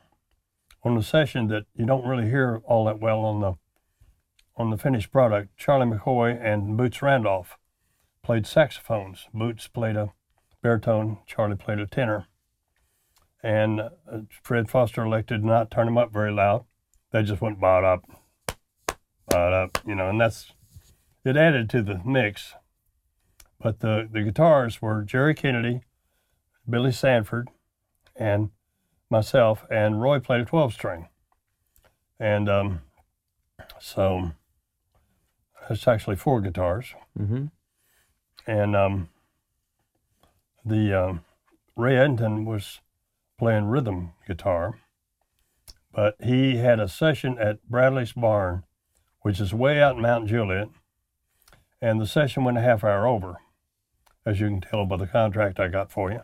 on 0.84 0.96
the 0.96 1.04
session 1.04 1.48
that 1.48 1.66
you 1.76 1.86
don't 1.86 2.08
really 2.08 2.30
hear 2.30 2.62
all 2.66 2.86
that 2.86 3.00
well 3.00 3.20
on 3.20 3.42
the 3.42 3.54
on 4.58 4.70
the 4.70 4.78
finished 4.78 5.12
product. 5.12 5.58
Charlie 5.58 5.86
McCoy 5.86 6.40
and 6.42 6.78
Boots 6.78 7.02
Randolph 7.02 7.58
played 8.24 8.48
saxophones. 8.48 9.28
Boots 9.34 9.68
played 9.68 9.98
a 9.98 10.14
baritone, 10.62 11.18
Charlie 11.28 11.58
played 11.58 11.80
a 11.80 11.86
tenor. 11.86 12.28
And 13.44 13.82
uh, 13.82 13.90
Fred 14.42 14.70
Foster 14.70 15.04
elected 15.04 15.44
not 15.44 15.70
turn 15.70 15.86
them 15.86 15.98
up 15.98 16.12
very 16.12 16.32
loud. 16.32 16.66
They 17.12 17.22
just 17.22 17.42
went 17.42 17.60
bot 17.60 17.84
up, 17.84 18.04
bot 19.28 19.54
up, 19.54 19.80
you 19.86 19.96
know, 19.96 20.10
and 20.10 20.20
that's 20.20 20.52
it 21.24 21.38
added 21.38 21.70
to 21.72 21.82
the 21.82 22.02
mix. 22.06 22.54
But 23.60 23.80
the, 23.80 24.08
the 24.12 24.22
guitars 24.22 24.82
were 24.82 25.02
Jerry 25.02 25.34
Kennedy, 25.34 25.82
Billy 26.70 26.92
Sanford, 26.92 27.50
and 28.16 28.52
myself, 29.10 29.66
and 29.72 30.02
Roy 30.02 30.20
played 30.20 30.42
a 30.42 30.46
12 30.46 30.74
string. 30.74 31.08
And 32.20 32.50
um, 32.50 32.82
so 33.80 34.32
it's 35.70 35.88
actually 35.88 36.16
four 36.16 36.42
guitars. 36.42 36.94
hmm 37.18 37.46
And 38.46 38.76
um, 38.76 39.10
the 40.64 40.94
um, 40.94 41.26
Ray 41.76 41.98
Edenton 41.98 42.46
was 42.46 42.82
playing 43.38 43.66
rhythm 43.66 44.14
guitar, 44.28 44.80
but 45.94 46.16
he 46.24 46.58
had 46.58 46.80
a 46.80 46.88
session 46.88 47.38
at 47.40 47.68
Bradley's 47.70 48.14
Barn, 48.14 48.64
which 49.26 49.40
is 49.40 49.56
way 49.56 49.82
out 49.82 49.96
in 49.96 50.04
Mount 50.04 50.28
Juliet, 50.28 50.68
and 51.82 52.00
the 52.00 52.06
session 52.06 52.44
went 52.44 52.60
a 52.60 52.62
half 52.62 52.84
hour 52.84 53.08
over, 53.08 53.38
as 54.24 54.40
you 54.40 54.46
can 54.46 54.62
tell 54.62 54.86
by 54.86 54.98
the 54.98 55.08
contract 55.08 55.60
I 55.60 55.68
got 55.68 55.92
for 55.92 56.12
you. 56.12 56.20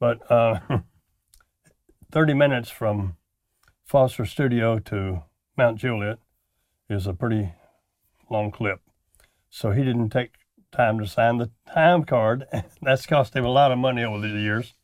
But 0.00 0.28
uh, 0.28 0.58
30 2.10 2.34
minutes 2.34 2.68
from 2.68 3.16
Foster 3.84 4.26
Studio 4.26 4.80
to 4.80 5.22
Mount 5.56 5.78
Juliet 5.78 6.18
is 6.90 7.06
a 7.06 7.14
pretty 7.14 7.52
long 8.28 8.50
clip. 8.50 8.80
So 9.48 9.70
he 9.70 9.84
didn't 9.84 10.10
take 10.10 10.32
time 10.72 10.98
to 10.98 11.06
sign 11.06 11.38
the 11.38 11.52
time 11.72 12.02
card. 12.02 12.44
That's 12.82 13.06
cost 13.06 13.36
him 13.36 13.44
a 13.44 13.52
lot 13.52 13.70
of 13.70 13.78
money 13.78 14.02
over 14.02 14.18
the 14.18 14.40
years. 14.40 14.74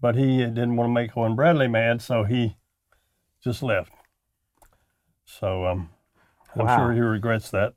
But 0.00 0.14
he 0.14 0.38
didn't 0.38 0.76
want 0.76 0.88
to 0.88 0.94
make 0.94 1.16
Owen 1.16 1.34
Bradley 1.34 1.66
mad, 1.66 2.00
so 2.00 2.22
he 2.22 2.58
just 3.42 3.60
left. 3.60 3.90
So 5.24 5.66
um, 5.66 5.90
I'm 6.56 6.78
sure 6.78 6.92
he 6.92 7.00
regrets 7.00 7.50
that. 7.50 7.74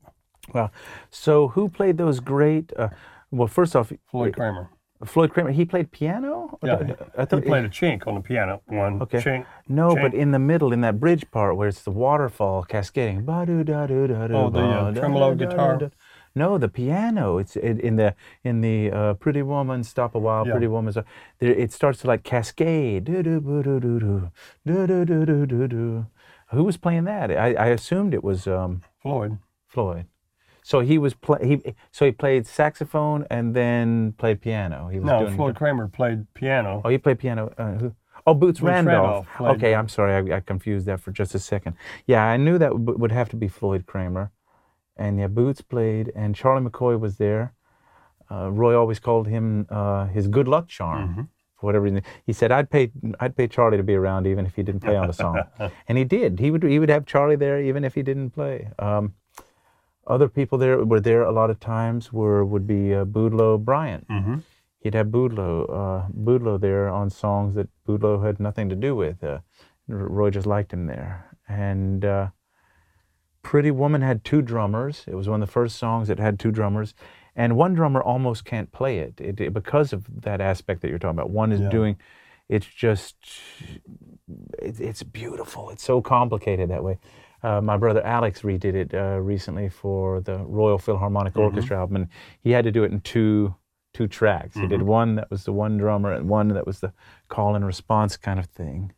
Wow. 0.53 0.71
So 1.09 1.49
who 1.49 1.69
played 1.69 1.97
those 1.97 2.19
great? 2.19 2.71
Uh, 2.77 2.89
well, 3.31 3.47
first 3.47 3.75
off, 3.75 3.91
Floyd 4.11 4.35
Cramer. 4.35 4.69
Floyd 5.03 5.31
Cramer. 5.31 5.51
He 5.51 5.65
played 5.65 5.91
piano. 5.91 6.57
Yeah, 6.63 6.93
I 7.17 7.25
he 7.29 7.41
played 7.41 7.65
a 7.65 7.69
chink 7.69 8.07
on 8.07 8.15
the 8.15 8.21
piano. 8.21 8.61
One 8.67 9.01
Okay. 9.01 9.19
chink. 9.19 9.45
No, 9.67 9.89
chink. 9.95 10.01
but 10.01 10.13
in 10.13 10.31
the 10.31 10.39
middle, 10.39 10.71
in 10.71 10.81
that 10.81 10.99
bridge 10.99 11.29
part 11.31 11.57
where 11.57 11.67
it's 11.67 11.81
the 11.83 11.91
waterfall 11.91 12.63
cascading. 12.63 13.25
Oh, 13.27 13.45
the, 13.45 14.59
uh, 14.61 14.91
tremolo 14.93 15.35
guitar? 15.35 15.91
No, 16.37 16.57
the 16.57 16.67
piano. 16.69 17.37
It's 17.37 17.55
in, 17.55 17.79
in 17.79 17.95
the 17.95 18.13
in 18.43 18.61
the 18.61 18.91
uh, 18.91 19.13
Pretty 19.15 19.41
Woman, 19.41 19.83
Stop 19.83 20.15
a 20.15 20.19
While, 20.19 20.45
Yeah. 20.45 20.51
Pretty 20.53 20.67
Woman. 20.67 20.93
There, 20.93 21.05
it 21.51 21.71
starts 21.71 21.99
to 22.01 22.07
like 22.07 22.23
cascade. 22.23 23.05
Do-do-boo-do-do-do, 23.05 24.31
do-do-do-do-do-do. 24.65 26.05
Who 26.51 26.63
was 26.63 26.77
playing 26.77 27.05
that? 27.05 27.31
I, 27.31 27.53
I 27.53 27.67
assumed 27.67 28.13
it 28.13 28.23
was 28.23 28.47
um, 28.47 28.81
Floyd. 29.01 29.37
Floyd. 29.67 30.05
So 30.63 30.79
he 30.79 30.97
was 30.97 31.13
play, 31.13 31.39
he 31.47 31.75
so 31.91 32.05
he 32.05 32.11
played 32.11 32.47
saxophone 32.47 33.25
and 33.29 33.53
then 33.55 34.13
played 34.13 34.41
piano. 34.41 34.87
He 34.87 34.99
was 34.99 35.05
No, 35.05 35.19
doing 35.19 35.35
Floyd 35.35 35.55
Cramer 35.55 35.87
played 35.87 36.33
piano. 36.33 36.81
Oh, 36.83 36.89
he 36.89 36.97
played 36.97 37.19
piano. 37.19 37.53
Uh, 37.57 37.73
who? 37.73 37.95
Oh, 38.25 38.33
Boots, 38.33 38.59
Boots 38.59 38.63
Randolph. 38.63 39.27
Randolph 39.39 39.57
okay, 39.57 39.75
I'm 39.75 39.87
sorry, 39.87 40.31
I, 40.31 40.37
I 40.37 40.39
confused 40.39 40.87
that 40.87 40.99
for 40.99 41.11
just 41.11 41.35
a 41.35 41.39
second. 41.39 41.75
Yeah, 42.07 42.23
I 42.25 42.37
knew 42.37 42.57
that 42.57 42.71
w- 42.71 42.97
would 42.97 43.11
have 43.11 43.29
to 43.29 43.35
be 43.35 43.47
Floyd 43.47 43.85
Cramer, 43.85 44.31
and 44.97 45.19
yeah, 45.19 45.27
Boots 45.27 45.61
played, 45.61 46.11
and 46.15 46.35
Charlie 46.35 46.67
McCoy 46.67 46.99
was 46.99 47.17
there. 47.17 47.53
Uh, 48.31 48.49
Roy 48.51 48.75
always 48.75 48.97
called 48.97 49.27
him 49.27 49.67
uh, 49.69 50.07
his 50.07 50.27
good 50.27 50.47
luck 50.47 50.67
charm. 50.67 51.29
Mm-hmm. 51.65 51.67
Whatever 51.67 51.83
reason, 51.83 52.01
he 52.25 52.33
said, 52.33 52.51
"I'd 52.51 52.69
pay, 52.69 52.91
I'd 53.19 53.35
pay 53.35 53.47
Charlie 53.47 53.77
to 53.77 53.83
be 53.83 53.95
around 53.95 54.27
even 54.27 54.45
if 54.45 54.55
he 54.55 54.63
didn't 54.63 54.81
play 54.81 54.95
on 54.95 55.07
the 55.07 55.13
song," 55.13 55.41
and 55.87 55.97
he 55.97 56.03
did. 56.03 56.39
He 56.39 56.51
would, 56.51 56.63
he 56.63 56.79
would 56.79 56.89
have 56.89 57.05
Charlie 57.05 57.35
there 57.35 57.61
even 57.61 57.83
if 57.83 57.95
he 57.95 58.03
didn't 58.03 58.31
play. 58.31 58.69
Um, 58.79 59.13
other 60.07 60.29
people 60.29 60.57
there 60.57 60.83
were 60.85 60.99
there 60.99 61.23
a 61.23 61.31
lot 61.31 61.49
of 61.49 61.59
times 61.59 62.13
were 62.13 62.45
would 62.45 62.67
be 62.67 62.93
uh, 62.93 63.05
Bryant 63.05 64.05
hmm 64.07 64.35
he'd 64.85 64.93
have 64.93 65.07
Boudleaux, 65.07 65.65
uh, 65.65 66.57
there 66.59 66.87
on 66.89 67.09
songs 67.09 67.55
that 67.55 67.67
Boudleaux 67.87 68.23
had 68.23 68.39
nothing 68.39 68.69
to 68.69 68.75
do 68.75 68.95
with. 68.95 69.23
Uh, 69.23 69.39
Roy 69.87 70.29
just 70.29 70.45
liked 70.45 70.71
him 70.71 70.85
there, 70.85 71.35
And 71.47 72.05
uh, 72.05 72.27
Pretty 73.41 73.71
Woman 73.71 74.03
had 74.03 74.23
two 74.23 74.43
drummers. 74.43 75.03
It 75.07 75.15
was 75.15 75.27
one 75.27 75.41
of 75.41 75.47
the 75.47 75.51
first 75.51 75.77
songs 75.77 76.07
that 76.07 76.19
had 76.19 76.39
two 76.39 76.51
drummers. 76.51 76.93
And 77.35 77.57
one 77.57 77.73
drummer 77.73 78.01
almost 78.01 78.45
can't 78.45 78.71
play 78.71 78.99
it, 78.99 79.19
it, 79.19 79.41
it 79.41 79.53
because 79.53 79.91
of 79.93 80.05
that 80.21 80.39
aspect 80.41 80.81
that 80.81 80.89
you're 80.89 80.99
talking 80.99 81.19
about. 81.19 81.31
One 81.31 81.51
is 81.51 81.59
Yeah. 81.59 81.69
doing, 81.69 81.97
it's 82.47 82.65
just, 82.65 83.15
it, 84.59 84.79
it's 84.79 85.03
beautiful. 85.03 85.69
It's 85.69 85.83
so 85.83 86.01
complicated 86.01 86.69
that 86.69 86.83
way. 86.83 86.97
Uh, 87.43 87.61
my 87.61 87.77
brother 87.77 88.01
Alex 88.03 88.41
redid 88.41 88.73
it 88.73 88.93
uh, 88.93 89.19
recently 89.19 89.69
for 89.69 90.19
the 90.21 90.37
Royal 90.45 90.79
Philharmonic 90.79 91.37
Orchestra 91.37 91.77
album, 91.77 91.97
and 91.97 92.07
he 92.41 92.51
had 92.51 92.63
to 92.63 92.71
do 92.71 92.83
it 92.83 92.91
in 92.91 93.01
two 93.01 93.53
two 93.93 94.07
tracks. 94.07 94.57
He 94.57 94.67
did 94.67 94.81
one 94.81 95.15
that 95.15 95.31
was 95.31 95.45
the 95.45 95.53
one 95.53 95.77
drummer, 95.77 96.11
and 96.11 96.27
one 96.27 96.49
that 96.49 96.65
was 96.65 96.79
the 96.81 96.91
call 97.29 97.55
and 97.55 97.65
response 97.65 98.17
kind 98.17 98.39
of 98.39 98.45
thing. 98.47 98.91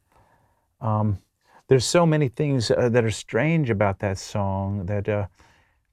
Um, 0.81 1.19
there's 1.67 1.85
so 1.85 2.05
many 2.05 2.29
things 2.29 2.71
uh, 2.71 2.89
that 2.89 3.03
are 3.03 3.11
strange 3.11 3.69
about 3.69 3.99
that 3.99 4.17
song 4.17 4.85
that 4.87 5.07
uh, 5.09 5.27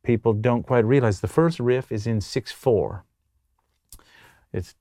people 0.04 0.32
don't 0.32 0.62
quite 0.62 0.84
realize. 0.84 1.20
The 1.20 1.28
first 1.28 1.58
riff 1.58 1.90
is 1.90 2.06
in 2.06 2.20
six 2.20 2.52
four. 2.52 3.04
It's 4.52 4.76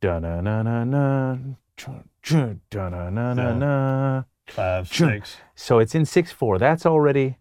da 0.00 0.20
na 0.20 0.40
na 0.40 0.62
na 0.62 0.84
na 0.84 1.38
da 2.70 2.88
na 2.88 3.10
na 3.10 3.34
na 3.34 3.54
na. 3.54 4.22
Five, 4.46 4.88
six. 4.88 5.36
So 5.54 5.78
it's 5.78 5.94
in 5.94 6.04
six 6.06 6.30
four. 6.32 6.58
That's 6.58 6.86
already 6.86 7.38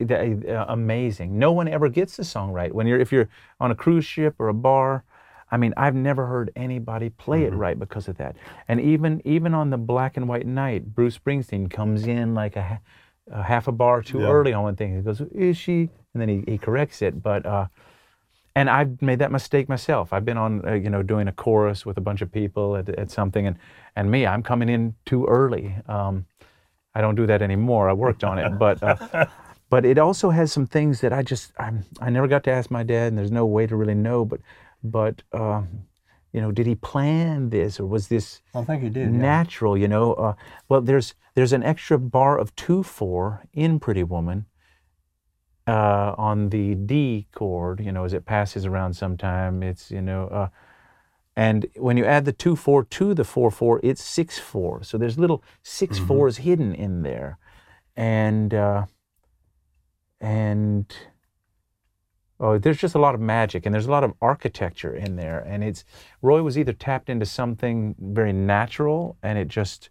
uh, 0.00 0.64
amazing. 0.68 1.38
No 1.38 1.52
one 1.52 1.68
ever 1.68 1.88
gets 1.88 2.16
the 2.16 2.24
song 2.24 2.52
right. 2.52 2.74
When 2.74 2.86
you're 2.86 2.98
if 2.98 3.12
you're 3.12 3.28
on 3.60 3.70
a 3.70 3.74
cruise 3.74 4.04
ship 4.04 4.34
or 4.38 4.48
a 4.48 4.54
bar, 4.54 5.04
I 5.50 5.56
mean, 5.56 5.72
I've 5.76 5.94
never 5.94 6.26
heard 6.26 6.50
anybody 6.56 7.10
play 7.10 7.44
it 7.44 7.54
right 7.54 7.78
because 7.78 8.08
of 8.08 8.16
that. 8.16 8.36
And 8.68 8.80
even 8.80 9.22
even 9.24 9.54
on 9.54 9.70
the 9.70 9.78
Black 9.78 10.16
and 10.16 10.28
White 10.28 10.46
Night, 10.46 10.94
Bruce 10.94 11.18
Springsteen 11.18 11.70
comes 11.70 12.06
in 12.06 12.34
like 12.34 12.56
a, 12.56 12.80
a 13.30 13.42
half 13.42 13.68
a 13.68 13.72
bar 13.72 14.02
too 14.02 14.20
Yeah. 14.20 14.28
early 14.28 14.52
on 14.52 14.62
one 14.62 14.76
thing. 14.76 14.96
He 14.96 15.02
goes, 15.02 15.20
"Is 15.34 15.56
she?" 15.56 15.90
And 16.14 16.20
then 16.20 16.28
he, 16.28 16.44
he 16.46 16.58
corrects 16.58 17.02
it. 17.02 17.22
But 17.22 17.44
uh, 17.46 17.66
and 18.54 18.70
I've 18.70 19.02
made 19.02 19.18
that 19.18 19.30
mistake 19.30 19.68
myself. 19.68 20.12
I've 20.12 20.24
been 20.24 20.38
on, 20.38 20.66
uh, 20.66 20.72
you 20.72 20.88
know, 20.88 21.02
doing 21.02 21.28
a 21.28 21.32
chorus 21.32 21.84
with 21.84 21.98
a 21.98 22.00
bunch 22.00 22.22
of 22.22 22.32
people 22.32 22.76
at, 22.76 22.88
at 22.88 23.10
something, 23.10 23.46
and 23.46 23.56
and 23.96 24.10
me, 24.10 24.26
I'm 24.26 24.42
coming 24.42 24.68
in 24.68 24.94
too 25.04 25.26
early. 25.26 25.74
Um, 25.88 26.26
I 26.94 27.00
don't 27.02 27.16
do 27.16 27.26
that 27.26 27.42
anymore. 27.42 27.90
I 27.90 27.92
worked 27.92 28.24
on 28.24 28.38
it, 28.38 28.58
but 28.58 28.82
uh, 28.82 29.26
but 29.70 29.84
it 29.84 29.98
also 29.98 30.30
has 30.30 30.52
some 30.52 30.66
things 30.66 31.00
that 31.02 31.12
I 31.12 31.22
just 31.22 31.52
I'm, 31.58 31.84
I 32.00 32.08
never 32.10 32.28
got 32.28 32.44
to 32.44 32.50
ask 32.50 32.70
my 32.70 32.82
dad, 32.82 33.08
and 33.08 33.18
there's 33.18 33.32
no 33.32 33.44
way 33.44 33.66
to 33.66 33.76
really 33.76 33.94
know. 33.94 34.24
But 34.24 34.40
but 34.82 35.22
um, 35.32 35.68
you 36.32 36.40
know, 36.40 36.52
did 36.52 36.66
he 36.66 36.74
plan 36.74 37.50
this, 37.50 37.80
or 37.80 37.86
was 37.86 38.08
this 38.08 38.42
I 38.54 38.62
think 38.62 38.82
he 38.82 38.88
did. 38.90 39.12
yeah. 39.12 39.18
natural? 39.18 39.76
You 39.76 39.88
know, 39.88 40.14
uh, 40.14 40.34
well, 40.68 40.80
there's 40.80 41.14
there's 41.34 41.52
an 41.52 41.62
extra 41.62 41.98
bar 41.98 42.38
of 42.38 42.54
two 42.56 42.82
four 42.82 43.44
in 43.52 43.80
Pretty 43.80 44.02
Woman 44.02 44.46
uh, 45.66 46.14
on 46.18 46.50
the 46.50 46.74
D 46.74 47.26
chord. 47.32 47.80
You 47.80 47.92
know, 47.92 48.04
as 48.04 48.12
it 48.12 48.26
passes 48.26 48.66
around 48.66 48.94
sometime, 48.94 49.62
it's 49.62 49.90
you 49.90 50.02
know. 50.02 50.28
Uh, 50.28 50.48
and 51.38 51.66
when 51.76 51.98
you 51.98 52.04
add 52.04 52.24
the 52.24 52.32
two 52.32 52.56
four 52.56 52.84
to 52.84 53.14
the 53.14 53.24
four 53.24 53.50
four, 53.50 53.80
it's 53.82 54.02
six 54.02 54.38
four. 54.38 54.82
So 54.82 54.98
there's 54.98 55.18
little 55.18 55.42
6 55.62 55.98
fours 55.98 56.38
hidden 56.38 56.74
in 56.74 57.02
there, 57.02 57.38
and 57.94 58.54
uh, 58.54 58.86
and 60.20 60.94
oh, 62.40 62.58
there's 62.58 62.78
just 62.78 62.94
a 62.94 62.98
lot 62.98 63.14
of 63.14 63.20
magic 63.20 63.64
and 63.66 63.74
there's 63.74 63.86
a 63.86 63.90
lot 63.90 64.04
of 64.04 64.12
architecture 64.20 64.94
in 64.94 65.16
there. 65.16 65.40
And 65.40 65.64
it's 65.64 65.84
Roy 66.22 66.42
was 66.42 66.58
either 66.58 66.72
tapped 66.72 67.08
into 67.08 67.26
something 67.26 67.94
very 67.98 68.32
natural 68.32 69.16
and 69.22 69.38
it 69.38 69.48
just 69.48 69.90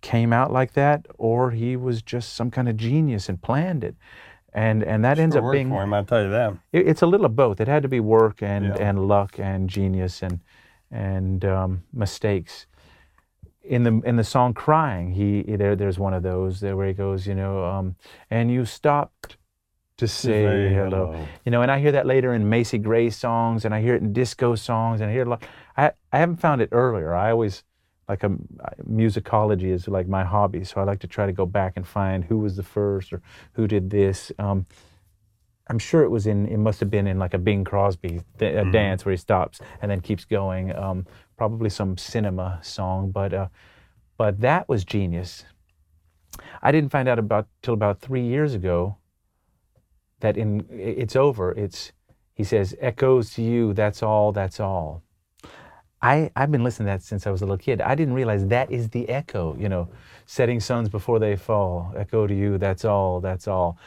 came 0.00 0.32
out 0.34 0.52
like 0.52 0.74
that, 0.74 1.06
or 1.16 1.50
he 1.52 1.76
was 1.76 2.02
just 2.02 2.34
some 2.34 2.50
kind 2.50 2.68
of 2.68 2.76
genius 2.76 3.28
and 3.28 3.40
planned 3.40 3.82
it. 3.82 3.96
And 4.52 4.84
and 4.84 5.04
that 5.04 5.18
ends 5.18 5.34
Sure 5.34 5.40
up 5.40 5.44
worked 5.44 5.54
being 5.54 5.70
for 5.70 5.82
him. 5.82 5.94
I 5.94 6.02
tell 6.02 6.22
you 6.22 6.30
that. 6.30 6.54
it, 6.72 6.86
it's 6.86 7.02
a 7.02 7.06
little 7.06 7.26
of 7.26 7.34
both. 7.34 7.60
It 7.60 7.66
had 7.68 7.82
to 7.82 7.88
be 7.88 8.00
work 8.00 8.42
and, 8.42 8.66
Yeah. 8.66 8.76
and 8.88 9.08
luck 9.08 9.38
and 9.38 9.68
genius 9.68 10.22
and 10.22 10.40
and 10.90 11.44
um, 11.44 11.82
mistakes. 11.92 12.66
In 13.64 13.82
the 13.82 14.00
in 14.04 14.16
the 14.16 14.22
song 14.24 14.52
"Crying," 14.54 15.12
he 15.12 15.42
there 15.56 15.74
there's 15.74 15.98
one 15.98 16.12
of 16.14 16.22
those 16.22 16.60
there 16.60 16.76
where 16.76 16.86
he 16.86 16.92
goes, 16.92 17.26
you 17.26 17.34
know, 17.34 17.64
um, 17.64 17.96
and 18.30 18.50
you 18.52 18.64
stopped 18.66 19.38
to 19.98 20.08
say, 20.08 20.72
hello. 20.72 21.12
hello. 21.12 21.26
you 21.44 21.52
know, 21.52 21.62
and 21.62 21.70
I 21.70 21.78
hear 21.78 21.92
that 21.92 22.06
later 22.06 22.34
in 22.34 22.48
Macy 22.48 22.78
Gray 22.78 23.10
songs, 23.10 23.64
and 23.64 23.74
I 23.74 23.80
hear 23.80 23.94
it 23.94 24.02
in 24.02 24.12
disco 24.12 24.54
songs, 24.54 25.00
and 25.00 25.08
I 25.08 25.12
hear 25.12 25.22
it 25.22 25.26
a 25.26 25.30
lot. 25.30 25.44
I 25.76 25.92
I 26.12 26.18
haven't 26.18 26.36
found 26.36 26.60
it 26.60 26.70
earlier. 26.72 27.14
I 27.14 27.30
always 27.30 27.62
like 28.08 28.22
a 28.22 28.30
musicology 28.88 29.72
is 29.72 29.88
like 29.88 30.08
my 30.08 30.24
hobby, 30.24 30.64
so 30.64 30.80
I 30.80 30.84
like 30.84 31.00
to 31.00 31.06
try 31.06 31.26
to 31.26 31.32
go 31.32 31.46
back 31.46 31.74
and 31.76 31.86
find 31.86 32.24
who 32.24 32.38
was 32.38 32.56
the 32.56 32.62
first 32.62 33.12
or 33.12 33.22
who 33.52 33.66
did 33.66 33.90
this. 33.90 34.32
Um, 34.38 34.66
I'm 35.68 35.78
sure 35.78 36.02
it 36.02 36.10
was 36.10 36.26
in. 36.26 36.46
It 36.48 36.58
must 36.58 36.80
have 36.80 36.90
been 36.90 37.06
in 37.06 37.18
like 37.18 37.32
a 37.32 37.38
Bing 37.38 37.64
Crosby 37.64 38.20
th- 38.38 38.54
a 38.56 38.70
dance 38.70 39.04
where 39.04 39.12
he 39.12 39.16
stops 39.16 39.60
and 39.80 39.90
then 39.90 40.00
keeps 40.00 40.24
going. 40.24 40.74
Um, 40.74 41.06
probably 41.36 41.70
some 41.70 41.96
cinema 41.96 42.58
song, 42.62 43.10
but 43.10 43.32
uh, 43.32 43.48
but 44.18 44.40
that 44.40 44.68
was 44.68 44.84
genius. 44.84 45.44
I 46.62 46.72
didn't 46.72 46.90
find 46.90 47.08
out 47.08 47.20
about 47.20 47.46
till 47.62 47.74
about 47.74 48.00
three 48.00 48.26
years 48.26 48.54
ago 48.54 48.96
that 50.24 50.36
in 50.36 50.66
it's 50.70 51.16
over. 51.16 51.52
It's 51.52 51.92
he 52.34 52.44
says 52.44 52.74
echoes 52.80 53.32
to 53.34 53.42
you. 53.42 53.72
That's 53.74 54.02
all. 54.02 54.32
That's 54.32 54.58
all. 54.58 55.02
I 56.02 56.30
I've 56.34 56.50
been 56.50 56.64
listening 56.64 56.86
to 56.86 56.92
that 56.94 57.02
since 57.02 57.26
I 57.26 57.30
was 57.30 57.42
a 57.42 57.44
little 57.44 57.64
kid. 57.68 57.80
I 57.80 57.94
didn't 57.94 58.14
realize 58.14 58.46
that 58.48 58.70
is 58.70 58.88
the 58.90 59.08
echo. 59.08 59.56
You 59.56 59.68
know, 59.68 59.88
setting 60.26 60.60
suns 60.60 60.88
before 60.88 61.18
they 61.18 61.36
fall. 61.36 61.92
Echo 61.96 62.26
to 62.26 62.34
you. 62.34 62.58
That's 62.58 62.84
all. 62.84 63.20
That's 63.20 63.46
all. 63.46 63.78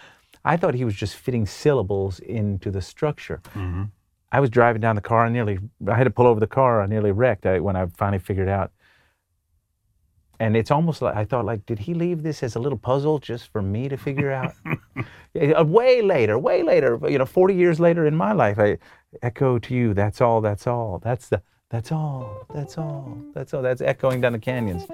I 0.46 0.56
thought 0.56 0.76
he 0.76 0.86
was 0.86 0.96
just 0.96 1.16
fitting 1.16 1.46
syllables 1.46 2.20
into 2.20 2.72
the 2.72 2.82
structure. 2.82 3.42
Mm-hmm. 3.54 3.84
I 4.32 4.40
was 4.40 4.50
driving 4.50 4.82
down 4.82 4.96
the 4.96 5.02
car 5.02 5.26
and 5.26 5.34
nearly, 5.34 5.60
I 5.88 5.96
had 5.96 6.06
to 6.06 6.10
pull 6.10 6.28
over 6.28 6.40
the 6.40 6.48
car. 6.48 6.82
I 6.82 6.86
nearly 6.86 7.12
wrecked 7.12 7.46
I, 7.46 7.60
when 7.60 7.76
I 7.76 7.86
finally 7.98 8.20
figured 8.20 8.48
out. 8.48 8.72
And 10.40 10.56
it's 10.56 10.70
almost 10.72 11.02
like 11.02 11.16
I 11.16 11.26
thought, 11.26 11.46
like, 11.46 11.66
did 11.66 11.80
he 11.80 11.94
leave 11.94 12.22
this 12.24 12.44
as 12.44 12.56
a 12.56 12.60
little 12.60 12.78
puzzle 12.78 13.18
just 13.20 13.52
for 13.52 13.62
me 13.62 13.90
to 13.90 13.98
figure 13.98 14.32
out? 14.32 14.54
Uh, 15.56 15.64
way 15.64 16.02
later, 16.02 16.40
way 16.40 16.64
later, 16.64 17.00
you 17.08 17.20
know, 17.20 17.26
40 17.26 17.54
years 17.54 17.80
later 17.80 18.08
in 18.08 18.16
my 18.16 18.32
life, 18.32 18.58
I 18.58 18.80
echo 19.22 19.60
to 19.60 19.76
you. 19.76 19.94
That's 19.94 20.20
all. 20.20 20.42
That's 20.42 20.66
all. 20.66 20.98
That's 20.98 21.30
the. 21.30 21.44
That's 21.70 21.92
all. 21.92 22.48
That's 22.56 22.76
all. 22.80 23.16
That's 23.36 23.54
all. 23.54 23.62
That's 23.62 23.82
echoing 23.82 24.22
down 24.22 24.32
the 24.32 24.40
canyons. 24.40 24.88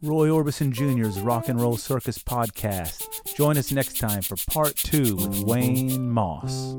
Roy 0.00 0.28
Orbison 0.28 0.70
Jr.'s 0.70 1.20
Rock 1.20 1.50
and 1.50 1.60
Roll 1.60 1.76
Circus 1.76 2.16
podcast. 2.18 3.34
Join 3.36 3.58
us 3.58 3.70
next 3.70 3.98
time 3.98 4.22
for 4.22 4.36
part 4.50 4.76
two 4.76 5.16
with 5.16 5.42
Wayne 5.42 6.08
Moss. 6.08 6.76